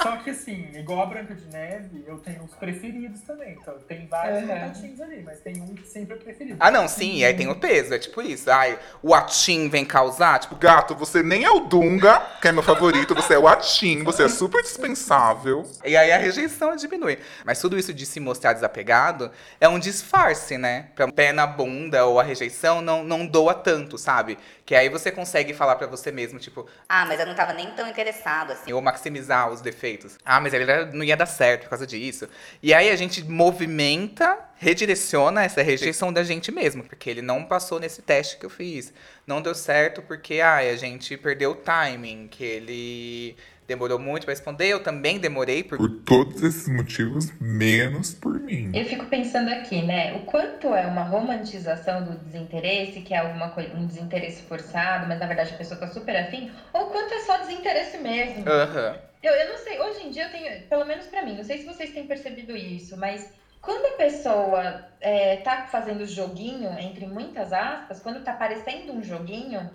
[0.07, 3.57] Só que assim, igual a Branca de Neve, eu tenho os preferidos também.
[3.61, 6.55] Então tem vários contatinhos ali, mas tem um que sempre é preferido.
[6.61, 8.49] Ah, não, sim, e aí tem o peso, é tipo isso.
[8.49, 12.63] Ai, o Atim vem causar, tipo, Gato, você nem é o Dunga, que é meu
[12.63, 15.69] favorito, você é o Atim, você é super dispensável.
[15.83, 17.19] E aí a rejeição diminui.
[17.43, 20.87] Mas tudo isso de se mostrar desapegado é um disfarce, né?
[20.95, 24.37] Pra pé na bunda ou a rejeição não, não doa tanto, sabe?
[24.67, 27.71] Que aí você consegue falar pra você mesmo, tipo, Ah, mas eu não tava nem
[27.71, 28.73] tão interessado assim.
[28.73, 30.17] ou maximizar os defeitos.
[30.25, 32.27] Ah, mas ele não ia dar certo por causa disso.
[32.61, 37.79] E aí a gente movimenta, redireciona essa rejeição da gente mesmo, porque ele não passou
[37.79, 38.91] nesse teste que eu fiz.
[39.25, 44.33] Não deu certo porque ai, a gente perdeu o timing, que ele demorou muito pra
[44.33, 48.71] responder, eu também demorei por Por todos esses motivos, menos por mim.
[48.73, 50.13] Eu fico pensando aqui, né?
[50.13, 55.19] O quanto é uma romantização do desinteresse, que é alguma coisa, um desinteresse forçado, mas
[55.19, 58.47] na verdade a pessoa tá super afim, ou o quanto é só desinteresse mesmo.
[58.47, 58.97] Aham.
[59.21, 61.57] Eu, eu não sei, hoje em dia eu tenho, pelo menos pra mim, não sei
[61.57, 67.51] se vocês têm percebido isso, mas quando a pessoa é, tá fazendo joguinho, entre muitas
[67.51, 69.69] aspas, quando tá parecendo um joguinho,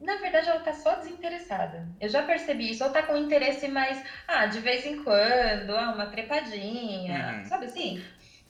[0.00, 1.86] na verdade ela tá só desinteressada.
[2.00, 5.92] Eu já percebi isso, ou tá com interesse mais, ah, de vez em quando, ah,
[5.94, 7.44] uma trepadinha, Uhum.
[7.46, 8.02] sabe assim?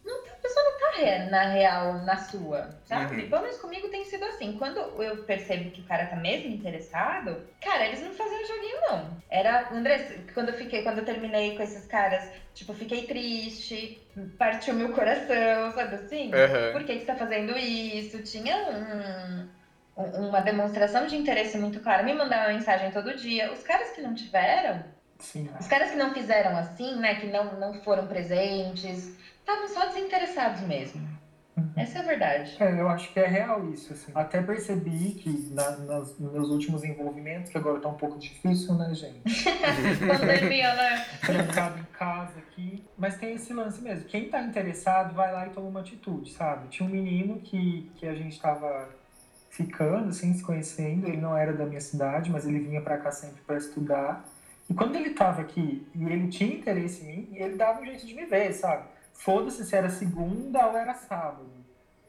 [0.05, 3.23] Não, tá- a pessoa não tá re- na real, na sua, sabe?
[3.23, 3.29] Uhum.
[3.29, 4.57] Pelo menos comigo tem sido assim.
[4.57, 9.17] Quando eu percebo que o cara tá mesmo interessado, cara, eles não faziam joguinho, não.
[9.29, 14.01] Era, André, quando eu fiquei, quando eu terminei com esses caras, tipo, fiquei triste,
[14.39, 16.33] partiu meu coração, sabe assim?
[16.33, 16.71] Aham.
[16.73, 18.23] Por que, que você tá fazendo isso?
[18.23, 19.56] Tinha um-
[19.97, 22.03] uma demonstração de interesse muito clara.
[22.03, 23.53] Me mandavam mensagem todo dia.
[23.53, 24.85] Os caras que não tiveram,
[25.19, 25.49] Sim.
[25.59, 30.61] os caras que não fizeram assim, né, que não, não foram presentes, estavam só desinteressados
[30.63, 31.17] mesmo.
[31.75, 32.55] Essa é a verdade.
[32.61, 34.13] É, eu acho que é real isso, assim.
[34.15, 38.75] Até percebi que na, nas- nos meus últimos envolvimentos, que agora tá um pouco difícil,
[38.75, 39.23] né, gente?
[40.07, 41.07] Pandemia, né?
[41.25, 42.85] trancado em casa aqui.
[42.99, 44.05] Mas tem esse lance mesmo.
[44.05, 46.69] Quem tá interessado vai lá e toma uma atitude, sabe?
[46.69, 48.91] Tinha um menino que, que a gente tava
[49.57, 51.09] ficando, assim, se conhecendo.
[51.09, 54.25] Ele não era da minha cidade, mas ele vinha pra cá sempre pra estudar.
[54.69, 58.07] E quando ele tava aqui e ele tinha interesse em mim, ele dava um jeito
[58.07, 58.85] de me ver, sabe?
[59.15, 61.49] Foda-se se era segunda ou era sábado.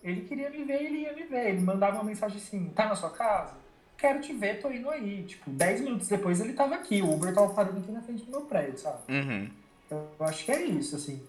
[0.04, 1.50] Ele queria me ver, ele ia me ver.
[1.50, 3.54] Ele mandava uma mensagem assim: tá na sua casa?
[3.98, 5.24] Quero te ver, tô indo aí.
[5.24, 7.02] Tipo, 10 minutos depois ele tava aqui.
[7.02, 9.00] O Uber tava parando aqui na frente do meu prédio, sabe?
[9.10, 9.50] Uhum.
[9.90, 11.22] Eu acho que é isso, assim.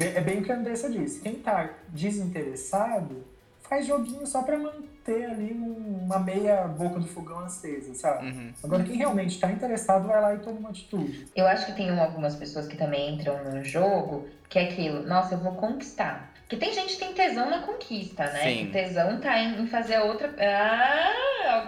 [0.00, 1.20] É bem o que a Andressa disse.
[1.20, 3.24] Quem tá desinteressado
[3.68, 8.26] faz joguinho só pra manter ali um- uma meia boca do fogão acesa, sabe?
[8.26, 8.52] Uhum.
[8.64, 11.26] Agora, quem realmente tá interessado vai lá e toma uma atitude.
[11.36, 15.34] Eu acho que tem algumas pessoas que também entram no jogo, que é aquilo, nossa,
[15.34, 16.32] eu vou conquistar.
[16.48, 18.42] Porque tem gente que tem tesão na conquista, né?
[18.42, 18.68] Sim.
[18.68, 20.34] O tesão tá em, fazer a outra.
[20.38, 21.12] Ah,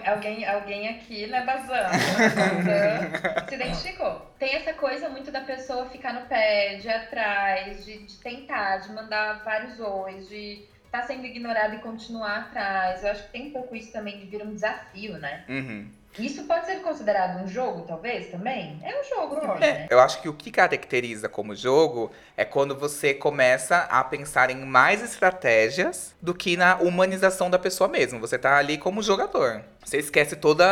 [0.06, 1.90] al- alguém, alguém aqui, né, Bazan?
[2.34, 4.22] Bazan se identificou.
[4.38, 8.78] Tem essa coisa muito da pessoa ficar no pé, de ir atrás, de, de tentar,
[8.78, 13.02] de mandar vários ois, de estar sendo ignorado e continuar atrás.
[13.02, 15.44] Eu acho que tem um pouco isso também de vir um desafio, né?
[15.48, 15.88] Uhum.
[16.18, 18.78] Isso pode ser considerado um jogo, talvez, também?
[18.82, 19.60] É um jogo também, Pode.
[19.60, 19.86] né?
[19.88, 24.56] Eu acho que o que caracteriza como jogo é quando você começa a pensar em
[24.64, 28.18] mais estratégias do que na humanização da pessoa mesmo.
[28.18, 29.62] Você tá ali como jogador.
[29.84, 30.62] Você esquece todo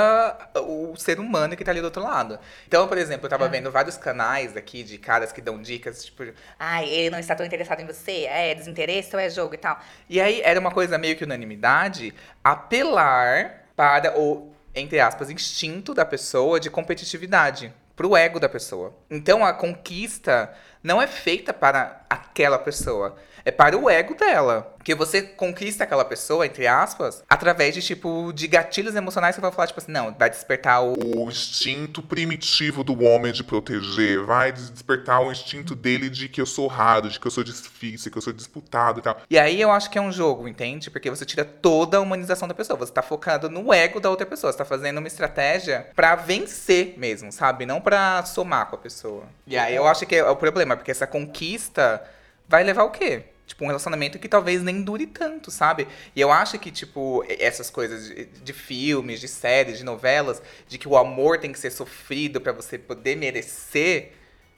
[0.56, 2.38] o ser humano que tá ali do outro lado.
[2.66, 3.48] Então, por exemplo, eu tava É.
[3.48, 6.24] vendo vários canais aqui de caras que dão dicas, tipo,
[6.58, 9.78] Ai, ele não está tão interessado em você, é desinteresse ou é jogo e tal.
[10.08, 16.04] E aí era uma coisa meio que unanimidade apelar para o, entre aspas, instinto da
[16.04, 17.72] pessoa de competitividade.
[17.96, 18.94] Pro ego da pessoa.
[19.10, 23.16] Então a conquista não é feita para aquela pessoa.
[23.44, 24.74] É para o ego dela.
[24.78, 29.52] Porque você conquista aquela pessoa, entre aspas, através de, tipo, de gatilhos emocionais que vai
[29.52, 30.94] falar, tipo assim, não, vai despertar o.
[30.94, 36.46] O instinto primitivo do homem de proteger, vai despertar o instinto dele de que eu
[36.46, 39.20] sou raro, de que eu sou difícil, que eu sou disputado e tal.
[39.28, 40.90] E aí eu acho que é um jogo, entende?
[40.90, 42.78] Porque você tira toda a humanização da pessoa.
[42.78, 44.52] Você tá focando no ego da outra pessoa.
[44.52, 47.66] Você tá fazendo uma estratégia pra vencer mesmo, sabe?
[47.66, 49.24] Não pra somar com a pessoa.
[49.46, 52.02] E aí eu acho que é o problema, porque essa conquista
[52.48, 53.24] vai levar o quê?
[53.46, 55.88] Tipo, um relacionamento que talvez nem dure tanto, sabe?
[56.14, 60.76] E eu acho que, tipo, essas coisas de, de filmes, de séries, de novelas, de
[60.76, 64.12] que o amor tem que ser sofrido pra você poder merecer,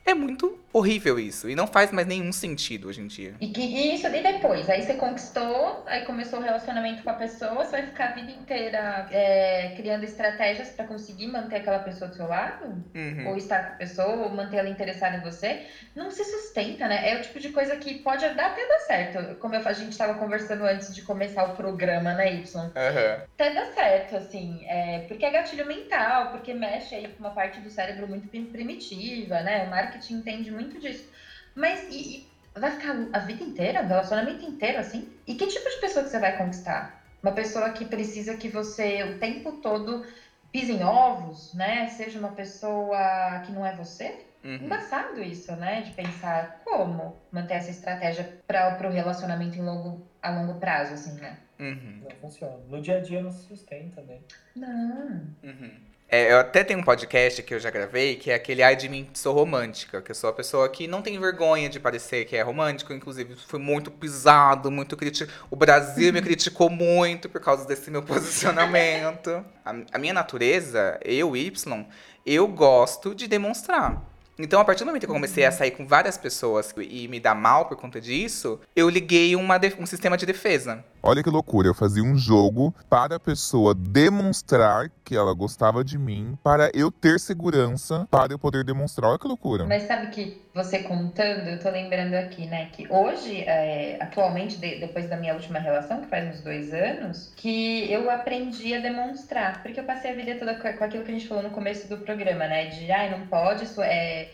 [0.04, 1.48] é muito horrível isso.
[1.48, 3.34] E não faz mais nenhum sentido hoje em dia.
[3.40, 4.68] E que e isso e depois?
[4.68, 8.30] Aí você conquistou, aí começou o relacionamento com a pessoa, você vai ficar a vida
[8.30, 12.66] inteira é, criando estratégias pra conseguir manter aquela pessoa do seu lado?
[12.94, 13.28] Uhum.
[13.28, 15.66] Ou estar com a pessoa, ou manter ela interessada em você?
[15.94, 17.10] Não se sustenta, né?
[17.10, 19.34] É o tipo de coisa que pode dar até dar certo.
[19.36, 22.70] Como eu, a gente estava conversando antes de começar o programa, né, Y?
[22.76, 23.22] Aham.
[23.34, 27.60] até dá certo, assim, é, porque é gatilho mental, porque mexe aí com uma parte
[27.60, 29.64] do cérebro muito prim- primitiva, né?
[29.64, 31.08] O marketing entende muito disso.
[31.54, 35.08] Mas e, e vai ficar a vida inteira, o relacionamento inteiro, assim?
[35.26, 37.02] E que tipo de pessoa que você vai conquistar?
[37.22, 40.04] Uma pessoa que precisa que você o tempo todo
[40.52, 41.88] pise em ovos, né?
[41.88, 44.24] Seja uma pessoa que não é você?
[44.42, 44.54] Uhum.
[44.54, 45.82] Engraçado isso, né?
[45.82, 51.20] De pensar como manter essa estratégia para o relacionamento em longo, a longo prazo, assim,
[51.20, 51.36] né?
[51.58, 52.00] Uhum.
[52.02, 52.56] Não funciona.
[52.68, 54.18] No dia a dia não se sustenta, né?
[54.56, 55.26] Não.
[55.42, 55.89] Uhum.
[56.12, 58.88] É, eu até tenho um podcast que eu já gravei, que é aquele Ai de
[58.88, 62.36] mim, sou romântica, que eu sou a pessoa que não tem vergonha de parecer que
[62.36, 65.38] é romântico, inclusive fui muito pisado, muito criticado.
[65.48, 69.30] O Brasil me criticou muito por causa desse meu posicionamento.
[69.64, 71.86] A, a minha natureza, eu, Y,
[72.26, 74.04] eu gosto de demonstrar.
[74.36, 77.20] Então, a partir do momento que eu comecei a sair com várias pessoas e me
[77.20, 80.82] dar mal por conta disso, eu liguei uma um sistema de defesa.
[81.02, 85.98] Olha que loucura, eu fazia um jogo para a pessoa demonstrar que ela gostava de
[85.98, 89.08] mim, para eu ter segurança, para eu poder demonstrar.
[89.10, 89.64] Olha que loucura.
[89.64, 94.78] Mas sabe que você contando, eu tô lembrando aqui, né, que hoje, é, atualmente, de-
[94.78, 99.62] depois da minha última relação, que faz uns dois anos, que eu aprendi a demonstrar.
[99.62, 101.98] Porque eu passei a vida toda com aquilo que a gente falou no começo do
[101.98, 102.66] programa, né?
[102.66, 104.28] De, ai, não pode, isso é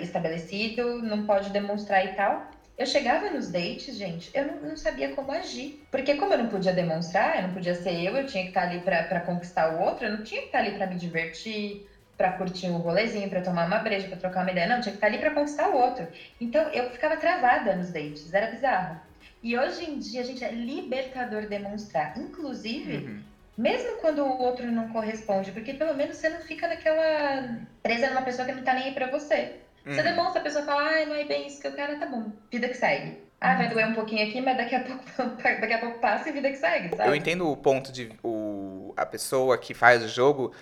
[0.00, 2.42] estabelecido, não pode demonstrar e tal.
[2.76, 5.78] Eu chegava nos dates, gente, eu não, não sabia como agir.
[5.90, 8.62] Porque como eu não podia demonstrar, eu não podia ser eu, eu tinha que estar
[8.62, 11.80] ali pra conquistar o outro, eu não tinha que estar ali pra me divertir,
[12.16, 14.66] pra curtir um rolezinho, pra tomar uma breja, pra trocar uma ideia.
[14.66, 16.08] Não, tinha que estar ali pra conquistar o outro.
[16.40, 18.98] Então eu ficava travada nos dates, era bizarro.
[19.42, 22.12] E hoje em dia, gente, é libertador demonstrar.
[22.16, 23.24] Inclusive, Uhum.
[23.56, 27.42] mesmo quando o outro não corresponde, porque pelo menos você não fica naquela
[27.82, 29.54] presa numa pessoa que não tá nem aí pra você.
[29.84, 30.06] Você Uhum.
[30.06, 32.68] demonstra, a pessoa fala, ai, não é bem isso que eu quero, tá bom, vida
[32.68, 33.22] que segue.
[33.40, 35.04] Ah, vai doer um pouquinho aqui, mas daqui a pouco,
[35.36, 37.08] daqui a pouco passa e vida que segue, sabe?
[37.10, 40.52] Eu entendo o ponto de o, a pessoa que faz o jogo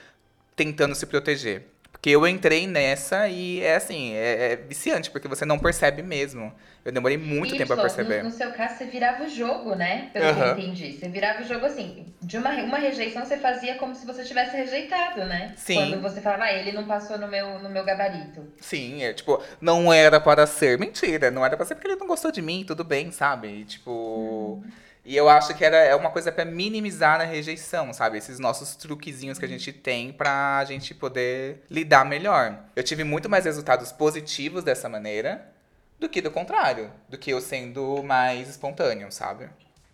[0.57, 1.72] tentando se proteger.
[2.03, 6.53] Porque eu entrei nessa e é assim, é, é viciante, porque você não percebe mesmo.
[6.85, 8.25] Eu demorei muito Y, tempo a perceber.
[8.25, 10.11] No, no seu caso, você virava o jogo, né?
[10.13, 10.99] Pelo que eu entendi.
[10.99, 12.13] Você virava o jogo assim.
[12.21, 15.55] De uma, uma rejeição, você fazia como se você tivesse rejeitado, né?
[15.57, 15.77] Sim.
[15.77, 18.45] Quando você falava, ah, ele não passou no meu, no meu gabarito.
[18.61, 20.81] Sim, é tipo, não era para ser.
[20.81, 23.47] Mentira, não era para ser porque ele não gostou de mim, tudo bem, sabe?
[23.47, 24.61] E, tipo.
[25.05, 28.19] E eu acho que era, é uma coisa pra minimizar a rejeição, sabe?
[28.19, 32.57] Esses nossos truquezinhos que a gente tem pra gente poder lidar melhor.
[32.77, 35.51] Eu tive muito mais resultados positivos dessa maneira
[35.99, 39.49] do que do contrário, do que eu sendo mais espontâneo, sabe?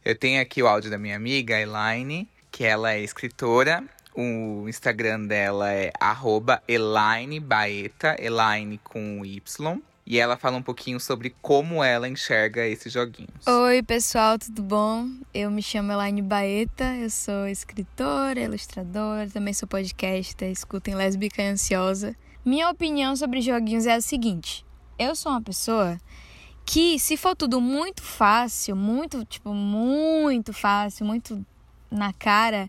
[0.04, 3.84] Eu tenho aqui o áudio da minha amiga, Elaine, que ela é escritora.
[4.14, 9.80] O Instagram dela é arroba Elaine Baeta, Elaine com Y.
[10.10, 13.46] E ela fala um pouquinho sobre como ela enxerga esses joguinhos.
[13.46, 15.06] Oi, pessoal, tudo bom?
[15.34, 21.48] Eu me chamo Elaine Baeta, eu sou escritora, ilustradora, também sou podcaster, escutem Lésbica e
[21.48, 22.16] Ansiosa.
[22.42, 24.64] Minha opinião sobre joguinhos é a seguinte:
[24.98, 26.00] eu sou uma pessoa
[26.64, 31.44] que, se for tudo muito fácil, muito, tipo, muito fácil, muito
[31.90, 32.66] na cara,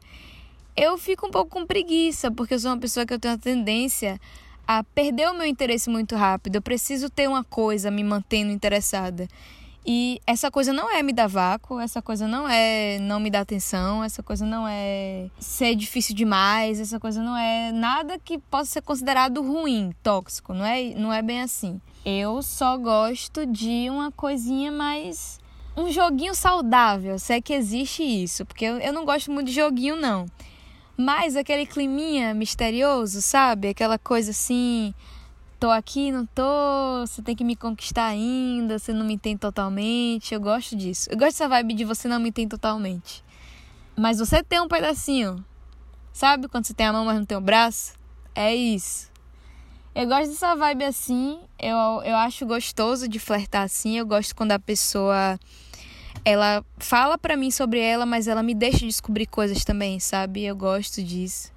[0.75, 3.37] eu fico um pouco com preguiça, porque eu sou uma pessoa que eu tenho a
[3.37, 4.19] tendência
[4.69, 6.57] a perder o meu interesse muito rápido.
[6.57, 9.27] Eu preciso ter uma coisa me mantendo interessada.
[9.83, 13.39] E essa coisa não é me dar vácuo, essa coisa não é não me dar
[13.39, 18.73] atenção, essa coisa não é ser difícil demais, essa coisa não é nada que possa
[18.73, 21.81] ser considerado ruim, tóxico, não é, não é bem assim.
[22.05, 25.39] Eu só gosto de uma coisinha mais
[25.75, 29.53] um joguinho saudável, se é que existe isso, porque eu, eu não gosto muito de
[29.53, 30.27] joguinho não.
[31.01, 33.69] Mas aquele climinha misterioso, sabe?
[33.69, 34.93] Aquela coisa assim,
[35.57, 36.43] tô aqui, não tô,
[37.07, 40.33] você tem que me conquistar ainda, você não me entende totalmente.
[40.33, 41.09] Eu gosto disso.
[41.09, 43.23] Eu gosto dessa vibe de você não me entende totalmente.
[43.95, 45.41] Mas você tem um pedacinho.
[46.11, 47.93] Sabe quando você tem a mão, mas não tem o braço?
[48.35, 49.09] É isso.
[49.95, 51.39] Eu gosto dessa vibe assim.
[51.57, 53.97] Eu, eu acho gostoso de flertar assim.
[53.97, 55.39] Eu gosto quando a pessoa
[56.23, 60.43] ela fala para mim sobre ela, mas ela me deixa descobrir coisas também, sabe?
[60.43, 61.51] Eu gosto disso.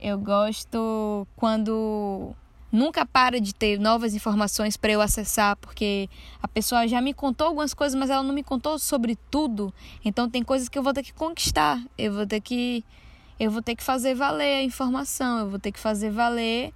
[0.00, 2.34] Eu gosto quando
[2.70, 6.08] nunca para de ter novas informações para eu acessar, porque
[6.42, 9.72] a pessoa já me contou algumas coisas, mas ela não me contou sobre tudo.
[10.04, 11.80] Então tem coisas que eu vou ter que conquistar.
[11.96, 12.84] Eu vou ter que
[13.38, 16.72] eu vou ter que fazer valer a informação, eu vou ter que fazer valer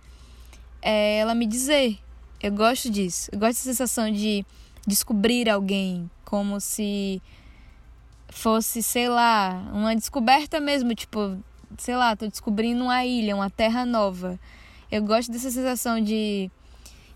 [0.83, 1.99] é, ela me dizer.
[2.41, 3.29] Eu gosto disso.
[3.33, 4.45] Eu gosto dessa sensação de
[4.87, 7.23] descobrir alguém, como se
[8.29, 11.39] fosse, sei lá, uma descoberta mesmo, tipo,
[11.79, 14.39] sei lá, tô descobrindo uma ilha, uma terra nova.
[14.93, 16.51] Eu gosto dessa sensação de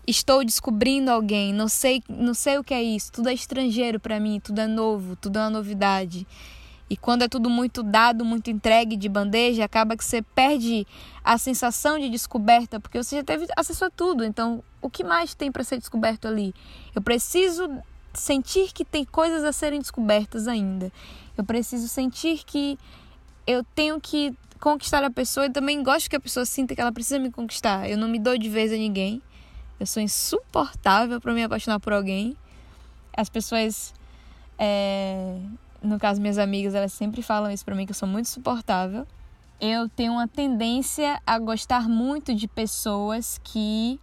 [0.07, 4.19] estou descobrindo alguém, não sei, não sei o que é isso, tudo é estrangeiro para
[4.19, 6.25] mim, tudo é novo, tudo é uma novidade.
[6.89, 10.87] E quando é tudo muito dado, muito entregue de bandeja, acaba que você perde
[11.23, 14.23] a sensação de descoberta, porque você já teve acesso a tudo.
[14.23, 16.51] Então, o que mais tem para ser descoberto ali?
[16.95, 17.69] Eu preciso
[18.13, 20.91] sentir que tem coisas a serem descobertas ainda.
[21.37, 22.77] Eu preciso sentir que
[23.45, 26.91] eu tenho que conquistar a pessoa e também gosto que a pessoa sinta que ela
[26.91, 27.89] precisa me conquistar.
[27.89, 29.21] Eu não me dou de vez a ninguém.
[29.79, 32.37] Eu sou insuportável para me apaixonar por alguém.
[33.15, 33.93] As pessoas,
[34.57, 35.37] é...
[35.81, 39.05] no caso minhas amigas, elas sempre falam isso para mim que eu sou muito suportável.
[39.59, 43.99] Eu tenho uma tendência a gostar muito de pessoas que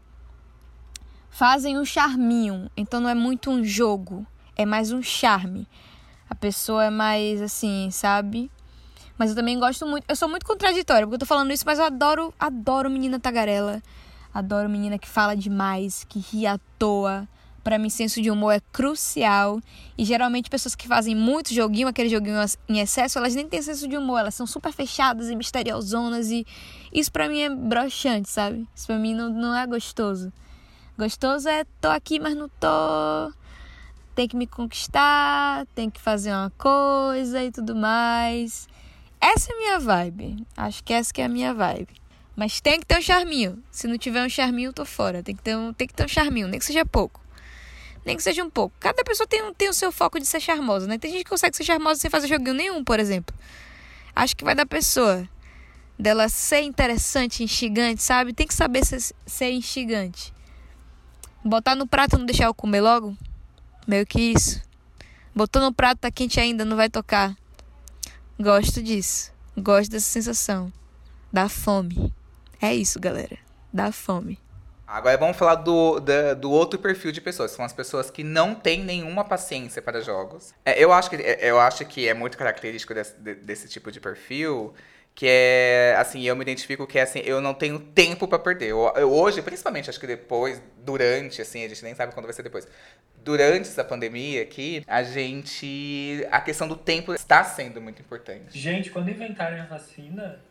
[1.31, 2.70] fazem um charminho.
[2.76, 4.26] Então não é muito um jogo,
[4.57, 5.66] é mais um charme.
[6.28, 8.51] A pessoa é mais assim, sabe?
[9.16, 10.05] Mas eu também gosto muito.
[10.09, 13.83] Eu sou muito contraditória, porque eu tô falando isso, mas eu adoro, adoro menina tagarela.
[14.33, 17.28] Adoro menina que fala demais, que ri à toa.
[17.62, 19.61] Para mim, senso de humor é crucial.
[19.99, 23.87] E geralmente, pessoas que fazem muito joguinho, aquele joguinho em excesso, elas nem têm senso
[23.87, 24.20] de humor.
[24.20, 26.31] Elas são super fechadas e misteriosonas.
[26.31, 26.47] E
[26.91, 28.66] isso para mim é broxante, sabe?
[28.74, 30.33] Isso pra mim não, não é gostoso.
[31.01, 33.32] Gostoso é tô aqui, mas não tô.
[34.14, 38.68] Tem que me conquistar, tem que fazer uma coisa e tudo mais.
[39.18, 40.46] Essa é a minha vibe.
[40.55, 41.88] Acho que essa que é a minha vibe.
[42.36, 43.64] Mas tem que ter um charminho.
[43.70, 45.22] Se não tiver um charminho, tô fora.
[45.22, 47.18] Tem que ter um, tem que ter um charminho, nem que seja pouco.
[48.05, 48.76] Nem que seja um pouco.
[48.78, 50.98] Cada pessoa tem, um, tem o seu foco de ser charmosa, né?
[50.98, 53.34] Tem gente que consegue ser charmosa sem fazer joguinho nenhum, por exemplo.
[54.14, 55.26] Acho que vai da pessoa.
[55.98, 58.34] Dela ser interessante, instigante, sabe?
[58.34, 60.38] Tem que saber ser, ser instigante.
[61.45, 63.16] Botar no prato não deixar eu comer logo?
[63.86, 64.62] Meio que isso.
[65.34, 67.34] Botou no prato, tá quente ainda, não vai tocar.
[68.38, 69.32] Gosto disso.
[69.57, 70.72] Gosto dessa sensação.
[71.32, 72.12] Dá fome.
[72.61, 73.38] É isso, galera.
[73.72, 74.38] Dá fome.
[74.86, 77.53] Agora vamos falar do, do, do, outro perfil de pessoas.
[77.53, 80.53] São as pessoas que não têm nenhuma paciência para jogos.
[80.64, 84.01] É, eu, acho que, é, eu acho que é muito característico desse, desse tipo de
[84.01, 84.74] perfil
[85.14, 88.68] que é assim, eu me identifico que é assim, eu não tenho tempo para perder.
[88.68, 92.32] Eu, eu, hoje, principalmente, acho que depois, durante, assim, a gente nem sabe quando vai
[92.32, 92.66] ser depois.
[93.22, 96.26] Durante essa pandemia aqui, a gente.
[96.30, 98.58] A questão do tempo está sendo muito importante.
[98.58, 100.42] Gente, quando inventarem a vacina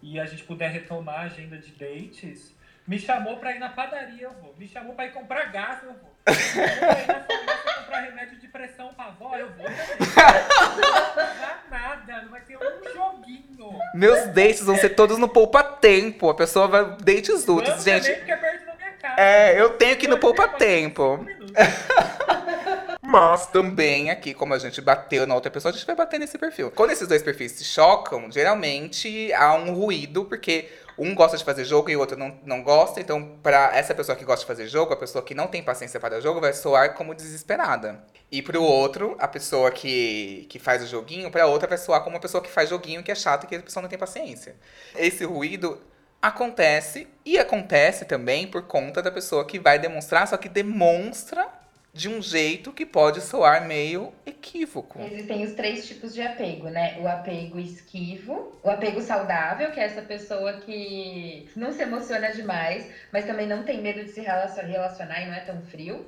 [0.00, 2.54] e a gente puder retomar a agenda de dates,
[2.86, 4.54] me chamou pra ir na padaria, eu vou.
[4.56, 6.13] Me chamou pra ir comprar gás, eu vou.
[6.26, 9.66] Me chamou pra ir na farmácia comprar remédio de pressão pra avó, eu vou.
[9.66, 9.74] Não
[10.10, 13.78] vai nada, não vai ter um joguinho.
[13.94, 16.28] Meus dates vão ser todos no poupa-tempo.
[16.30, 16.84] A pessoa vai.
[17.00, 18.02] Dates úteis, Vamos gente.
[18.04, 19.20] também, porque é perto da minha casa.
[19.20, 21.24] É, eu tenho que ir no poupa-tempo.
[23.02, 26.36] Mas também aqui, como a gente bateu na outra pessoa, a gente vai bater nesse
[26.38, 26.70] perfil.
[26.70, 30.68] Quando esses dois perfis se chocam, geralmente há um ruído, porque
[30.98, 33.00] um gosta de fazer jogo e o outro não, não gosta.
[33.00, 35.98] Então, para essa pessoa que gosta de fazer jogo, a pessoa que não tem paciência
[36.00, 38.04] para jogo vai soar como desesperada.
[38.30, 42.16] E pro outro, a pessoa que, que faz o joguinho, pra outra vai soar como
[42.16, 44.56] uma pessoa que faz joguinho que é chata e que a pessoa não tem paciência.
[44.96, 45.80] Esse ruído
[46.20, 51.46] acontece e acontece também por conta da pessoa que vai demonstrar, só que demonstra
[51.94, 55.00] de um jeito que pode soar meio equívoco.
[55.00, 56.96] Existem os três tipos de apego, né?
[57.00, 62.90] O apego esquivo, o apego saudável, que é essa pessoa que não se emociona demais,
[63.12, 66.04] mas também não tem medo de se relacion- relacionar e não é tão frio.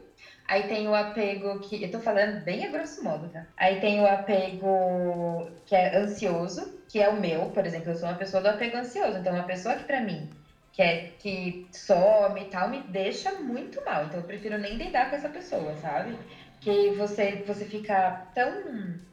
[0.48, 1.82] Aí tem o apego que.
[1.82, 3.46] Eu tô falando bem a grosso modo, tá?
[3.56, 8.08] Aí tem o apego que é ansioso, que é o meu, por exemplo, eu sou
[8.08, 9.18] uma pessoa do apego ansioso.
[9.18, 10.28] Então, uma pessoa que pra mim
[10.76, 14.04] que, é, que some e tal, me deixa muito mal.
[14.04, 16.14] Então eu prefiro nem lidar com essa pessoa, sabe?
[16.60, 18.52] Que você, você fica tão.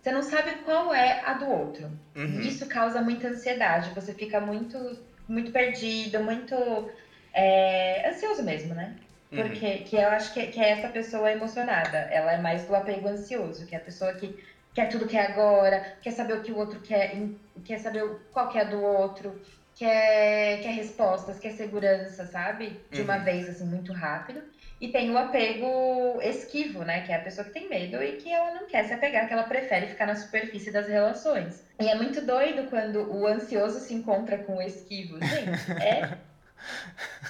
[0.02, 1.90] Você não sabe qual é a do outro.
[2.16, 2.42] Uhum.
[2.42, 3.92] Isso causa muita ansiedade.
[3.92, 4.78] Você fica muito,
[5.26, 6.90] muito perdido, muito
[7.34, 8.94] é, ansioso mesmo, né?
[9.30, 11.98] Porque que eu acho que, que é essa pessoa emocionada.
[11.98, 14.38] Ela é mais do apego ansioso, que é a pessoa que
[14.74, 17.16] quer tudo que é agora, quer saber o que o outro quer,
[17.64, 19.40] quer saber qual que é do outro,
[19.76, 22.86] quer, quer respostas, quer segurança, sabe?
[22.92, 23.24] De uma Uhum.
[23.24, 24.44] vez, assim, muito rápido.
[24.80, 27.02] E tem o apego esquivo, né?
[27.02, 29.34] Que é a pessoa que tem medo e que ela não quer se apegar, que
[29.34, 31.64] ela prefere ficar na superfície das relações.
[31.80, 35.20] E é muito doido quando o ansioso se encontra com o esquivo.
[35.22, 36.14] Gente, é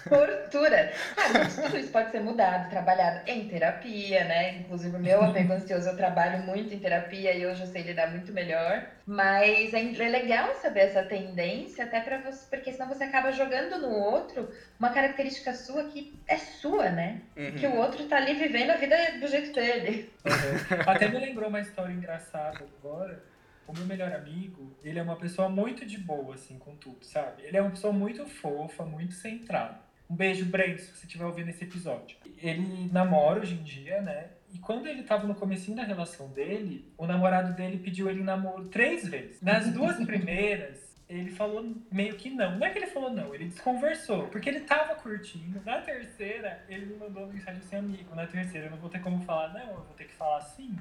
[0.07, 0.91] tortura.
[1.15, 4.57] Claro, gente, tudo isso pode ser mudado, trabalhado em terapia, né?
[4.57, 8.11] Inclusive, o meu apego ansioso eu trabalho muito em terapia e hoje eu sei lidar
[8.11, 8.85] muito melhor.
[9.05, 13.77] Mas é é legal saber essa tendência, até para você, porque senão você acaba jogando
[13.79, 14.49] no outro
[14.79, 17.21] uma característica sua que é sua, né?
[17.35, 17.51] Uhum.
[17.51, 20.11] Que o outro tá ali vivendo a vida do jeito dele.
[20.25, 20.81] Uhum.
[20.85, 23.32] Até me lembrou uma história engraçada agora.
[23.67, 27.43] O meu melhor amigo, ele é uma pessoa muito de boa, assim, com tudo, sabe?
[27.43, 29.79] Ele é uma pessoa muito fofa, muito centrada.
[30.09, 32.17] Um beijo, Breno, se você estiver ouvindo esse episódio.
[32.37, 34.27] Ele namora hoje em dia, né?
[34.53, 38.65] E quando ele tava no comecinho da relação dele, o namorado dele pediu ele namoro
[38.65, 39.41] três vezes.
[39.41, 42.59] Nas duas primeiras, ele falou meio que não.
[42.59, 44.27] Não é que ele falou não, ele desconversou.
[44.27, 45.61] Porque ele tava curtindo.
[45.65, 49.21] Na terceira, ele me mandou mensagem assim, amigo, na terceira eu não vou ter como
[49.23, 50.75] falar não, eu vou ter que falar sim.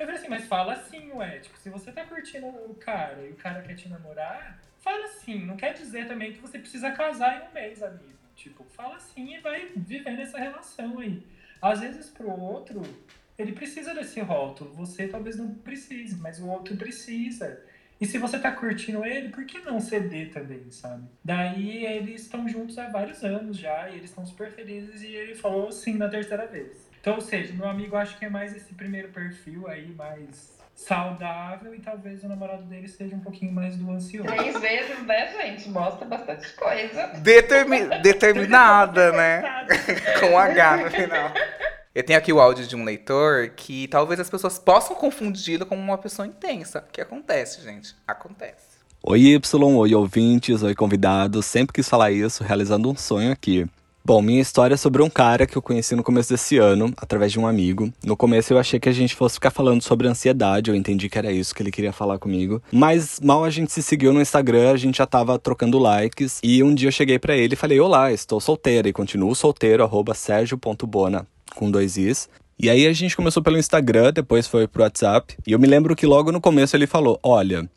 [0.00, 1.40] Eu falei assim, mas fala sim, ué.
[1.40, 5.44] Tipo, se você tá curtindo o cara e o cara quer te namorar, fala sim.
[5.44, 8.18] Não quer dizer também que você precisa casar em um mês, amigo.
[8.34, 11.22] Tipo, fala sim e vai viver nessa relação aí.
[11.60, 12.80] Às vezes pro outro,
[13.38, 14.72] ele precisa desse rótulo.
[14.72, 17.62] Você talvez não precise, mas o outro precisa.
[18.00, 21.06] E se você tá curtindo ele, por que não ceder também, sabe?
[21.22, 25.34] Daí eles estão juntos há vários anos já, e eles estão super felizes, e ele
[25.34, 26.89] falou sim na terceira vez.
[27.00, 31.74] Então, ou seja, meu amigo acho que é mais esse primeiro perfil aí, mais saudável,
[31.74, 34.28] e talvez o namorado dele seja um pouquinho mais do ansioso.
[34.28, 35.68] Três vezes, né, gente?
[35.68, 37.06] Mostra bastante coisa.
[37.18, 39.42] Determi- determinada, né?
[40.20, 41.32] Com H no final.
[41.94, 45.82] Eu tenho aqui o áudio de um leitor que talvez as pessoas possam confundi-lo como
[45.82, 46.84] uma pessoa intensa.
[46.92, 47.94] Que acontece, gente.
[48.06, 48.70] Acontece.
[49.02, 51.44] Oi Y, oi ouvintes, oi convidados.
[51.46, 53.66] Sempre quis falar isso, realizando um sonho aqui.
[54.02, 57.30] Bom, minha história é sobre um cara que eu conheci no começo desse ano, através
[57.30, 57.92] de um amigo.
[58.02, 61.18] No começo eu achei que a gente fosse ficar falando sobre ansiedade, eu entendi que
[61.18, 62.62] era isso que ele queria falar comigo.
[62.72, 66.40] Mas mal a gente se seguiu no Instagram, a gente já tava trocando likes.
[66.42, 69.84] E um dia eu cheguei pra ele e falei: Olá, estou solteira e continuo solteiro,
[69.84, 72.28] arroba sergio.bona, com dois is.
[72.58, 75.36] E aí a gente começou pelo Instagram, depois foi pro WhatsApp.
[75.46, 77.68] E eu me lembro que logo no começo ele falou: Olha,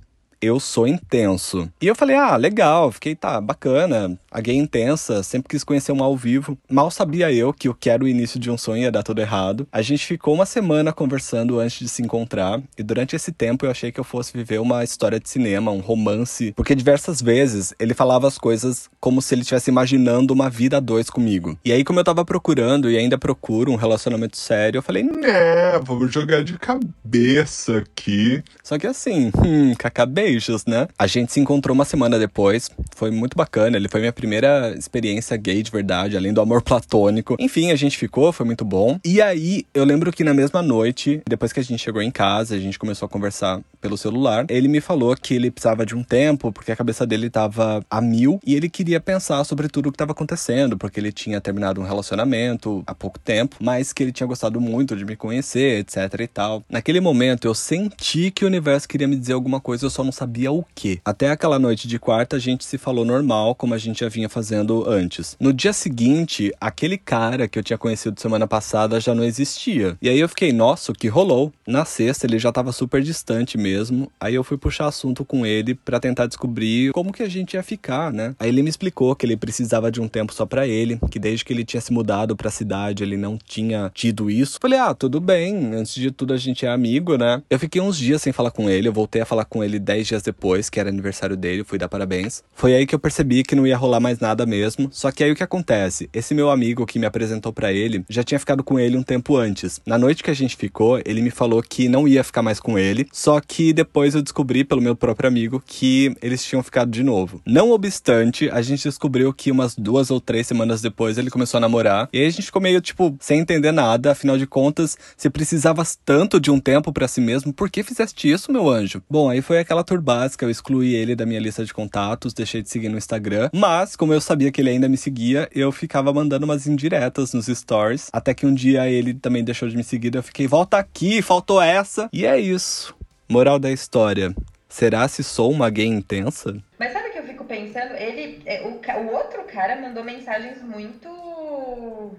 [0.43, 1.69] eu sou intenso.
[1.81, 4.17] E eu falei, ah, legal, fiquei, tá, bacana.
[4.29, 6.57] A gay intensa, sempre quis conhecer uma ao vivo.
[6.69, 9.21] Mal sabia eu que o que era o início de um sonho ia dar tudo
[9.21, 9.65] errado.
[9.71, 12.61] A gente ficou uma semana conversando antes de se encontrar.
[12.77, 15.79] E durante esse tempo eu achei que eu fosse viver uma história de cinema, um
[15.79, 16.51] romance.
[16.55, 20.79] Porque diversas vezes ele falava as coisas como se ele estivesse imaginando uma vida a
[20.79, 21.57] dois comigo.
[21.63, 25.79] E aí, como eu tava procurando e ainda procuro um relacionamento sério, eu falei, É,
[25.79, 28.43] vamos jogar de cabeça aqui.
[28.63, 30.88] Só que assim, hum, cacá beijos, né?
[30.97, 35.38] A gente se encontrou uma semana depois, foi muito bacana, ele foi minha primeira experiência
[35.38, 37.36] gay de verdade, além do amor platônico.
[37.39, 38.99] Enfim, a gente ficou, foi muito bom.
[39.05, 42.55] E aí, eu lembro que na mesma noite, depois que a gente chegou em casa,
[42.55, 46.03] a gente começou a conversar pelo celular, ele me falou que ele precisava de um
[46.03, 49.91] tempo, porque a cabeça dele tava a mil, e ele queria pensar sobre tudo o
[49.91, 54.11] que tava acontecendo, porque ele tinha terminado um relacionamento há pouco tempo, mas que ele
[54.11, 56.63] tinha gostado muito de me conhecer, etc e tal.
[56.69, 60.12] Naquele momento, eu senti que o universo queria me dizer alguma coisa, eu só não
[60.14, 61.01] sabia o que.
[61.03, 64.30] Até aquela noite de quarta, a gente se falou normal, como a gente já vinha
[64.30, 65.36] fazendo antes.
[65.39, 69.97] No dia seguinte, aquele cara que eu tinha conhecido semana passada já não existia.
[70.01, 71.51] E aí eu fiquei, nossa, o que rolou?
[71.68, 74.11] Na sexta, ele já tava super distante mesmo.
[74.20, 77.64] Aí eu fui puxar assunto com ele pra tentar descobrir como que a gente ia
[77.64, 78.36] ficar, né?
[78.39, 81.43] Aí ele me explicou que ele precisava de um tempo só pra ele, que desde
[81.43, 84.59] que ele tinha se mudado pra cidade, ele não tinha tido isso.
[84.61, 87.41] Falei, ah, tudo bem, antes de tudo a gente é amigo, né?
[87.49, 90.22] Eu fiquei uns dias sem falar com ele, eu voltei a falar com ele dias
[90.22, 92.43] depois, que era aniversário dele, fui dar parabéns.
[92.54, 94.89] Foi aí que eu percebi que não ia rolar mais nada mesmo.
[94.91, 96.10] Só que aí o que acontece?
[96.14, 99.38] Esse meu amigo que me apresentou pra ele já tinha ficado com ele um tempo
[99.38, 99.82] antes.
[99.86, 102.78] Na noite que a gente ficou, ele me falou que não ia ficar mais com
[102.78, 103.08] ele.
[103.12, 107.41] Só que depois eu descobri pelo meu próprio amigo que eles tinham ficado de novo.
[107.45, 111.62] Não obstante, a gente descobriu que umas duas ou três semanas depois ele começou a
[111.62, 112.10] namorar.
[112.14, 114.12] E aí a gente ficou meio tipo sem entender nada.
[114.12, 118.30] Afinal de contas, se precisavas tanto de um tempo pra si mesmo, por que fizeste
[118.30, 119.01] isso, meu anjo?
[119.10, 120.45] Bom, aí foi aquela tour básica.
[120.45, 123.49] Eu excluí ele da minha lista de contatos, deixei de seguir no Instagram.
[123.53, 127.45] Mas, como eu sabia que ele ainda me seguia, eu ficava mandando umas indiretas nos
[127.45, 128.09] stories.
[128.11, 130.15] Até que um dia ele também deixou de me seguir.
[130.15, 132.09] Eu fiquei, volta aqui, faltou essa.
[132.11, 132.95] E é isso.
[133.29, 134.33] Moral da história.
[134.67, 136.57] Será se sou uma gay intensa?
[136.79, 137.93] Mas sabe o que eu fico pensando?
[137.93, 142.11] Ele, é, o, o outro cara mandou mensagens muito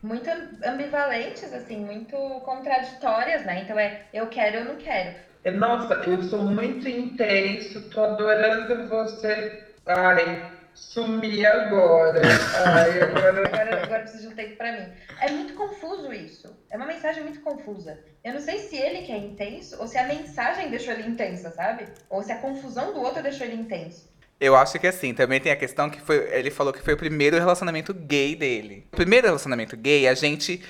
[0.00, 0.30] muito
[0.64, 3.62] ambivalentes, assim, muito contraditórias, né?
[3.64, 5.16] Então é eu quero, eu não quero.
[5.50, 9.64] Nossa, eu sou muito intenso, tô adorando você.
[9.86, 12.22] Ai, sumir agora.
[12.66, 13.46] Ai, agora...
[13.46, 14.92] agora, agora preciso de um tempo pra mim.
[15.20, 16.56] É muito confuso isso.
[16.70, 17.98] É uma mensagem muito confusa.
[18.22, 21.50] Eu não sei se ele que é intenso ou se a mensagem deixou ele intensa,
[21.50, 21.86] sabe?
[22.08, 24.08] Ou se a confusão do outro deixou ele intenso.
[24.40, 26.16] Eu acho que assim, também tem a questão que foi.
[26.32, 28.86] Ele falou que foi o primeiro relacionamento gay dele.
[28.92, 30.62] O primeiro relacionamento gay, a gente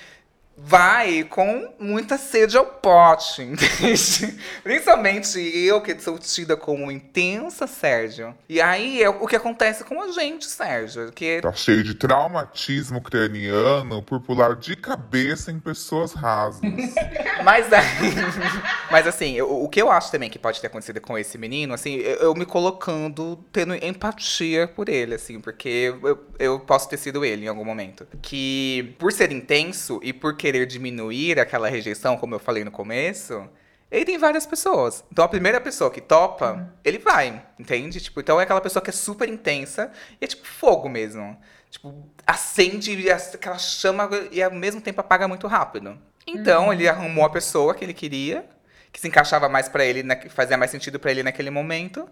[0.60, 4.38] vai com muita sede ao pote, entende?
[4.62, 8.34] Principalmente eu, que sou tida como intensa, Sérgio.
[8.48, 11.12] E aí é o que acontece com a gente, Sérgio.
[11.12, 11.40] Que...
[11.40, 16.60] Tá cheio de traumatismo craniano por pular de cabeça em pessoas rasas.
[17.44, 17.86] Mas, aí,
[18.90, 21.72] mas assim, eu, o que eu acho também que pode ter acontecido com esse menino,
[21.72, 26.96] assim, eu, eu me colocando, tendo empatia por ele, assim, porque eu, eu posso ter
[26.96, 28.06] sido ele em algum momento.
[28.20, 33.46] Que por ser intenso e por querer diminuir aquela rejeição, como eu falei no começo,
[33.90, 35.04] ele tem várias pessoas.
[35.12, 36.66] Então a primeira pessoa que topa, uhum.
[36.82, 38.00] ele vai, entende?
[38.00, 41.36] Tipo, então é aquela pessoa que é super intensa e é tipo fogo mesmo.
[41.70, 45.98] Tipo, acende aquela chama e ao mesmo tempo apaga muito rápido.
[46.26, 46.72] Então uhum.
[46.72, 48.46] ele arrumou a pessoa que ele queria,
[48.90, 52.08] que se encaixava mais para ele, fazia mais sentido para ele naquele momento.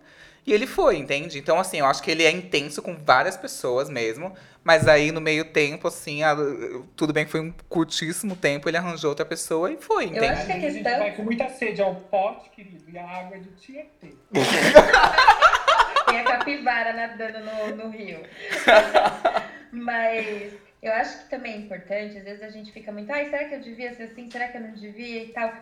[0.46, 1.38] E ele foi, entende?
[1.38, 4.32] Então, assim, eu acho que ele é intenso com várias pessoas mesmo.
[4.62, 6.36] Mas aí, no meio tempo, assim, a,
[6.94, 10.26] tudo bem que foi um curtíssimo tempo, ele arranjou outra pessoa e foi, entende?
[10.26, 10.68] Eu acho que a, questão...
[10.68, 14.14] a gente vai com muita sede ao pote, querido, e a água é do Tietê.
[16.06, 18.20] Tem a capivara nadando no, no rio.
[19.72, 23.44] Mas eu acho que também é importante, às vezes a gente fica muito, ai, será
[23.48, 24.30] que eu devia ser assim?
[24.30, 25.52] Será que eu não devia e tal?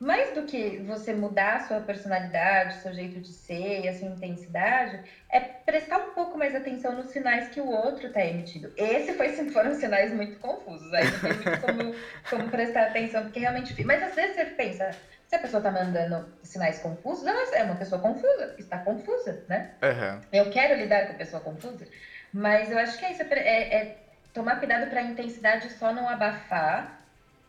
[0.00, 4.08] Mais do que você mudar a sua personalidade, seu jeito de ser e a sua
[4.08, 4.98] intensidade,
[5.28, 8.72] é prestar um pouco mais atenção nos sinais que o outro está emitindo.
[8.78, 11.94] Esse foi, foram sinais muito confusos, aí não tem muito como,
[12.30, 13.84] como prestar atenção, porque realmente.
[13.84, 14.90] Mas às vezes você pensa,
[15.28, 19.72] se a pessoa está mandando sinais confusos, ela é uma pessoa confusa, está confusa, né?
[19.82, 20.20] Uhum.
[20.32, 21.86] Eu quero lidar com a pessoa confusa,
[22.32, 23.96] mas eu acho que é isso, é, é
[24.32, 26.99] tomar cuidado para a intensidade só não abafar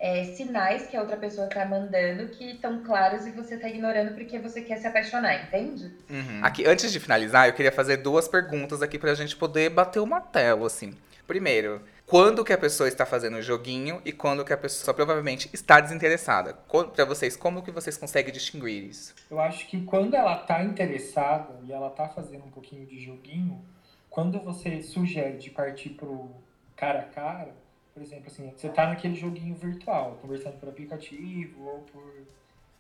[0.02, 4.16] é, sinais que a outra pessoa tá mandando que estão claros e você tá ignorando
[4.16, 5.92] porque você quer se apaixonar, entende?
[6.10, 6.40] Uhum.
[6.42, 10.08] Aqui, antes de finalizar, eu queria fazer duas perguntas aqui pra gente poder bater o
[10.08, 10.98] martelo, assim.
[11.28, 15.52] Primeiro, quando que a pessoa está fazendo o joguinho e quando que a pessoa provavelmente
[15.54, 16.58] está desinteressada?
[16.96, 19.14] Para vocês, como que vocês conseguem distinguir isso?
[19.30, 23.64] Eu acho que quando ela tá interessada e ela tá fazendo um pouquinho de joguinho,
[24.10, 26.32] quando você sugere de partir pro
[26.76, 27.61] cara a cara,
[27.94, 32.26] por exemplo, assim, você tá naquele joguinho virtual, conversando por aplicativo ou por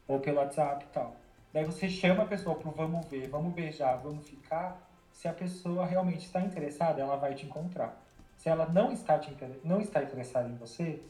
[0.08, 1.16] ou pelo WhatsApp e tal.
[1.54, 4.90] Daí você chama a pessoa pro vamos ver, vamos beijar, vamos ficar.
[5.12, 8.02] Se a pessoa realmente está interessada, ela vai te encontrar.
[8.38, 11.02] Se ela não está, te, não está interessada em você,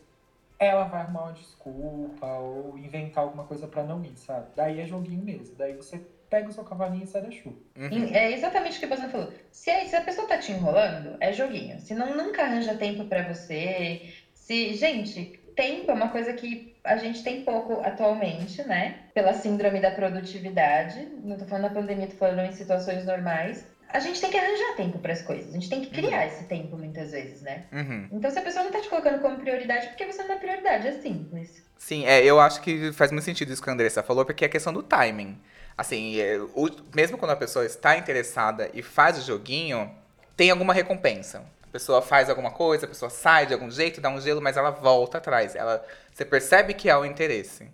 [0.59, 4.47] ela vai arrumar uma desculpa ou inventar alguma coisa para não ir, sabe?
[4.55, 5.55] Daí é joguinho mesmo.
[5.55, 7.57] Daí você pega o seu cavalinho e sai da chuva.
[7.77, 8.09] Uhum.
[8.13, 9.31] É exatamente o que você falou.
[9.51, 11.79] Se, se a pessoa tá te enrolando, é joguinho.
[11.81, 14.01] Se não nunca arranja tempo para você.
[14.33, 18.99] Se, gente, tempo é uma coisa que a gente tem pouco atualmente, né?
[19.13, 21.05] Pela síndrome da produtividade.
[21.21, 23.67] Não tô falando da pandemia, tô falando em situações normais.
[23.89, 25.49] A gente tem que arranjar tempo para as coisas.
[25.49, 26.27] A gente tem que criar uhum.
[26.27, 27.65] esse tempo muitas vezes, né?
[27.73, 28.07] Uhum.
[28.13, 30.87] Então, se a pessoa não tá te colocando como prioridade, porque você não é prioridade,
[30.87, 31.61] é simples.
[31.77, 34.47] Sim, é, eu acho que faz muito sentido isso que a Andressa falou, porque é
[34.47, 35.37] a questão do timing.
[35.77, 39.89] Assim, é, o, mesmo quando a pessoa está interessada e faz o joguinho,
[40.35, 41.43] tem alguma recompensa.
[41.63, 44.57] A pessoa faz alguma coisa, a pessoa sai de algum jeito, dá um gelo, mas
[44.57, 45.55] ela volta atrás.
[45.55, 47.69] Ela, você percebe que há o interesse.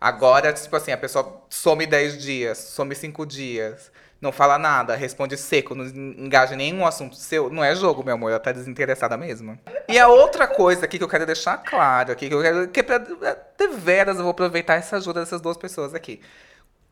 [0.00, 5.36] Agora, tipo assim, a pessoa some 10 dias, some 5 dias, não fala nada, responde
[5.36, 9.16] seco, não engaja em nenhum assunto seu, não é jogo, meu amor, ela tá desinteressada
[9.16, 9.58] mesmo.
[9.88, 12.68] E a outra coisa aqui que eu quero deixar claro aqui, que eu quero.
[12.68, 16.20] Que pra, de veras eu vou aproveitar essa ajuda dessas duas pessoas aqui.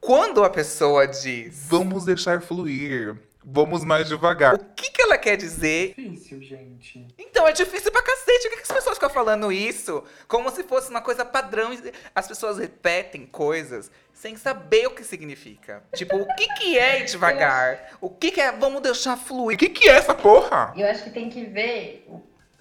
[0.00, 1.66] Quando a pessoa diz.
[1.68, 3.16] Vamos deixar fluir.
[3.44, 4.54] Vamos mais devagar.
[4.54, 5.94] O que, que ela quer dizer?
[5.96, 7.06] Difícil, gente.
[7.18, 8.42] Então, é difícil pra cacete.
[8.42, 10.04] Por que, que as pessoas ficam falando isso?
[10.26, 11.70] Como se fosse uma coisa padrão.
[12.14, 15.82] As pessoas repetem coisas sem saber o que significa.
[15.94, 17.96] Tipo, o que, que é devagar?
[18.00, 19.56] O que, que é vamos deixar fluir?
[19.56, 20.74] O que, que é essa porra?
[20.76, 22.06] Eu acho que tem que ver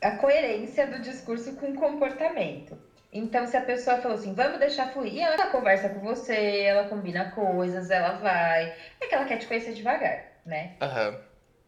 [0.01, 2.77] a coerência do discurso com o comportamento.
[3.11, 7.31] Então, se a pessoa falou assim, vamos deixar fluir, ela conversa com você, ela combina
[7.31, 8.75] coisas, ela vai.
[8.99, 10.75] É que ela quer te conhecer devagar, né?
[10.81, 11.19] Uhum.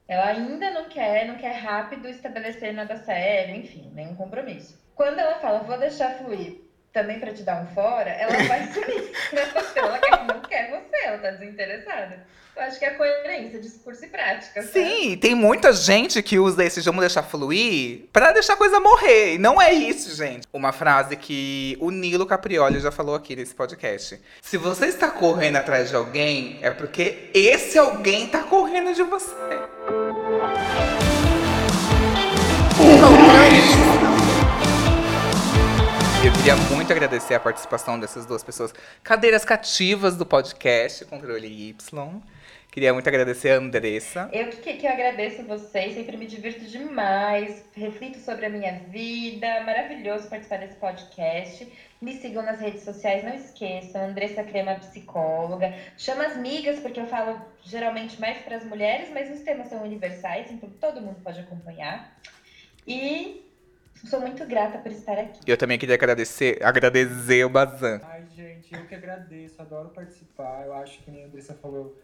[0.07, 4.83] Ela ainda não quer, não quer rápido estabelecer nada sério, enfim, nenhum compromisso.
[4.95, 6.61] Quando ela fala, vou deixar fluir,
[6.93, 9.79] também pra te dar um fora, ela vai sumir pra você.
[9.79, 12.25] Ela quer, não quer você, ela tá desinteressada.
[12.55, 14.61] Eu acho que é coerência, discurso e prática.
[14.61, 14.73] sabe?
[14.73, 19.35] Sim, tem muita gente que usa esse vamos deixar fluir pra deixar a coisa morrer.
[19.35, 20.45] E não é isso, gente.
[20.51, 24.19] Uma frase que o Nilo Caprioli já falou aqui nesse podcast.
[24.41, 29.33] Se você está correndo atrás de alguém, é porque esse alguém tá correndo de você.
[36.21, 42.21] Eu queria muito agradecer a participação dessas duas pessoas, cadeiras cativas do podcast Controle Y.
[42.69, 44.29] Queria muito agradecer a Andressa.
[44.33, 49.61] Eu que, que eu agradeço vocês, sempre me divirto demais, reflito sobre a minha vida,
[49.61, 51.71] maravilhoso participar desse podcast.
[52.01, 55.73] Me sigam nas redes sociais, não esqueçam, Andressa Crema Psicóloga.
[55.97, 59.81] Chama as migas, porque eu falo geralmente mais para as mulheres, mas os temas são
[59.83, 62.19] universais, então todo mundo pode acompanhar.
[62.85, 63.48] E
[64.07, 65.39] sou muito grata por estar aqui.
[65.45, 68.01] E eu também queria agradecer, agradecer o Bazan.
[68.03, 70.65] Ai, gente, eu que agradeço, adoro participar.
[70.65, 71.97] Eu acho que nem a Andressa falou,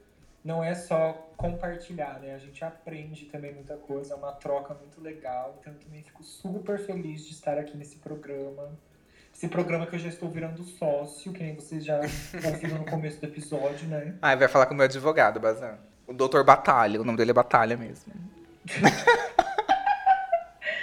[0.44, 2.36] não é só compartilhar, né?
[2.36, 5.58] A gente aprende também muita coisa, é uma troca muito legal.
[5.60, 8.70] Então eu também fico super feliz de estar aqui nesse programa.
[9.34, 12.00] Esse programa que eu já estou virando sócio, que nem vocês já
[12.46, 14.16] ouviram no começo do episódio, né?
[14.22, 15.78] Ah, vai falar com o meu advogado, Bazan.
[16.08, 18.14] O doutor Batalha, o nome dele é Batalha mesmo.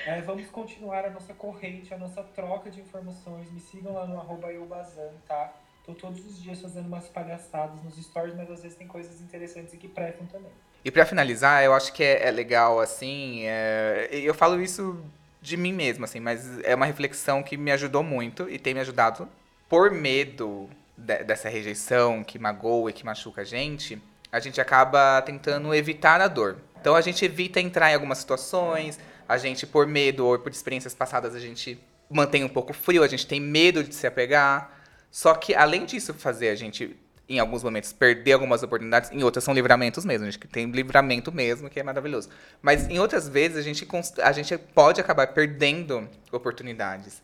[0.06, 3.50] É, vamos continuar a nossa corrente, a nossa troca de informações.
[3.52, 5.52] Me sigam lá no arroba eubazan, tá?
[5.84, 9.74] Tô todos os dias fazendo umas palhaçadas nos stories, mas às vezes tem coisas interessantes
[9.74, 10.50] e que prestam também.
[10.84, 15.00] E pra finalizar, eu acho que é, é legal, assim, é, eu falo isso
[15.40, 18.80] de mim mesmo, assim, mas é uma reflexão que me ajudou muito e tem me
[18.80, 19.28] ajudado
[19.68, 24.00] por medo de- dessa rejeição que magoa e que machuca a gente,
[24.30, 26.58] a gente acaba tentando evitar a dor.
[26.80, 28.98] Então a gente evita entrar em algumas situações,
[29.32, 31.80] a gente, por medo ou por experiências passadas, a gente
[32.10, 34.78] mantém um pouco frio, a gente tem medo de se apegar.
[35.10, 36.94] Só que, além disso, fazer a gente,
[37.26, 40.26] em alguns momentos, perder algumas oportunidades, em outras são livramentos mesmo.
[40.26, 42.28] A gente tem livramento mesmo, que é maravilhoso.
[42.60, 43.88] Mas em outras vezes, a gente,
[44.22, 47.22] a gente pode acabar perdendo oportunidades.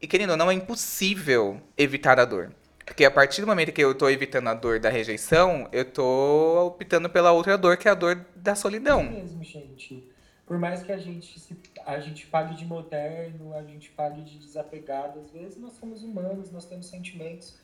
[0.00, 2.54] E, querendo ou não, é impossível evitar a dor.
[2.86, 6.68] Porque a partir do momento que eu tô evitando a dor da rejeição, eu tô
[6.68, 9.00] optando pela outra dor, que é a dor da solidão.
[9.00, 10.09] É mesmo, gente.
[10.50, 14.36] Por mais que a gente, se, a gente pague de moderno, a gente pague de
[14.36, 17.54] desapegado, às vezes nós somos humanos, nós temos sentimentos.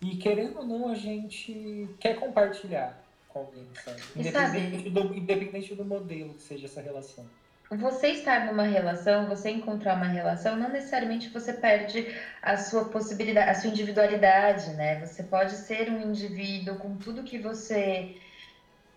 [0.00, 2.96] E querendo ou não, a gente quer compartilhar
[3.28, 4.00] com alguém, sabe?
[4.14, 7.26] E sabe- Independente do, independente do modelo que seja essa relação.
[7.72, 12.06] Você estar numa relação, você encontrar uma relação, não necessariamente você perde
[12.40, 15.04] a sua possibilidade, a sua individualidade, né?
[15.04, 18.14] Você pode ser um indivíduo com tudo que você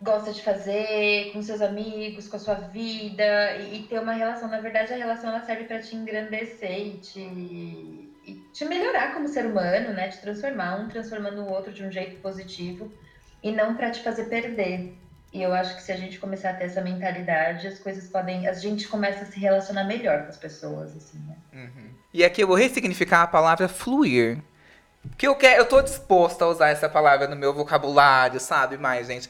[0.02, 4.50] gosta de fazer, com seus amigos, com a sua vida, e, e ter uma relação.
[4.50, 7.20] Na verdade, a relação ela serve para te engrandecer e te,
[8.26, 10.10] e te melhorar como ser humano, né?
[10.10, 12.92] Te transformar, um transformando o outro de um jeito positivo,
[13.44, 14.96] e não para te fazer perder.
[15.34, 18.48] E eu acho que se a gente começar a ter essa mentalidade, as coisas podem.
[18.48, 21.36] A gente começa a se relacionar melhor com as pessoas, assim, né?
[21.54, 21.90] Uhum.
[22.14, 24.40] E aqui eu vou ressignificar a palavra fluir.
[25.10, 28.78] Porque eu, quero, eu tô disposta a usar essa palavra no meu vocabulário, sabe?
[28.78, 29.30] Mais, gente.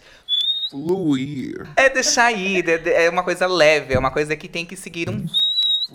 [0.71, 1.67] Fluir.
[1.75, 5.09] É deixar ir, é, é uma coisa leve, é uma coisa que tem que seguir
[5.09, 5.25] um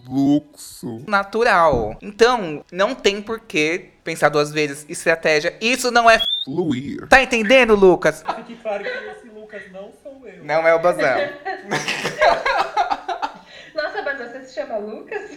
[0.05, 1.03] Fluxo.
[1.09, 1.97] natural.
[2.03, 4.85] Então, não tem por que pensar duas vezes.
[4.89, 5.57] Estratégia.
[5.61, 6.20] Isso não é.
[6.45, 7.09] Fluir.
[7.09, 8.22] Tá entendendo, Lucas?
[8.37, 10.45] Fique claro que esse Lucas não sou eu.
[10.45, 11.03] Não é o Bazão.
[13.74, 15.22] Nossa, mas você se chama Lucas?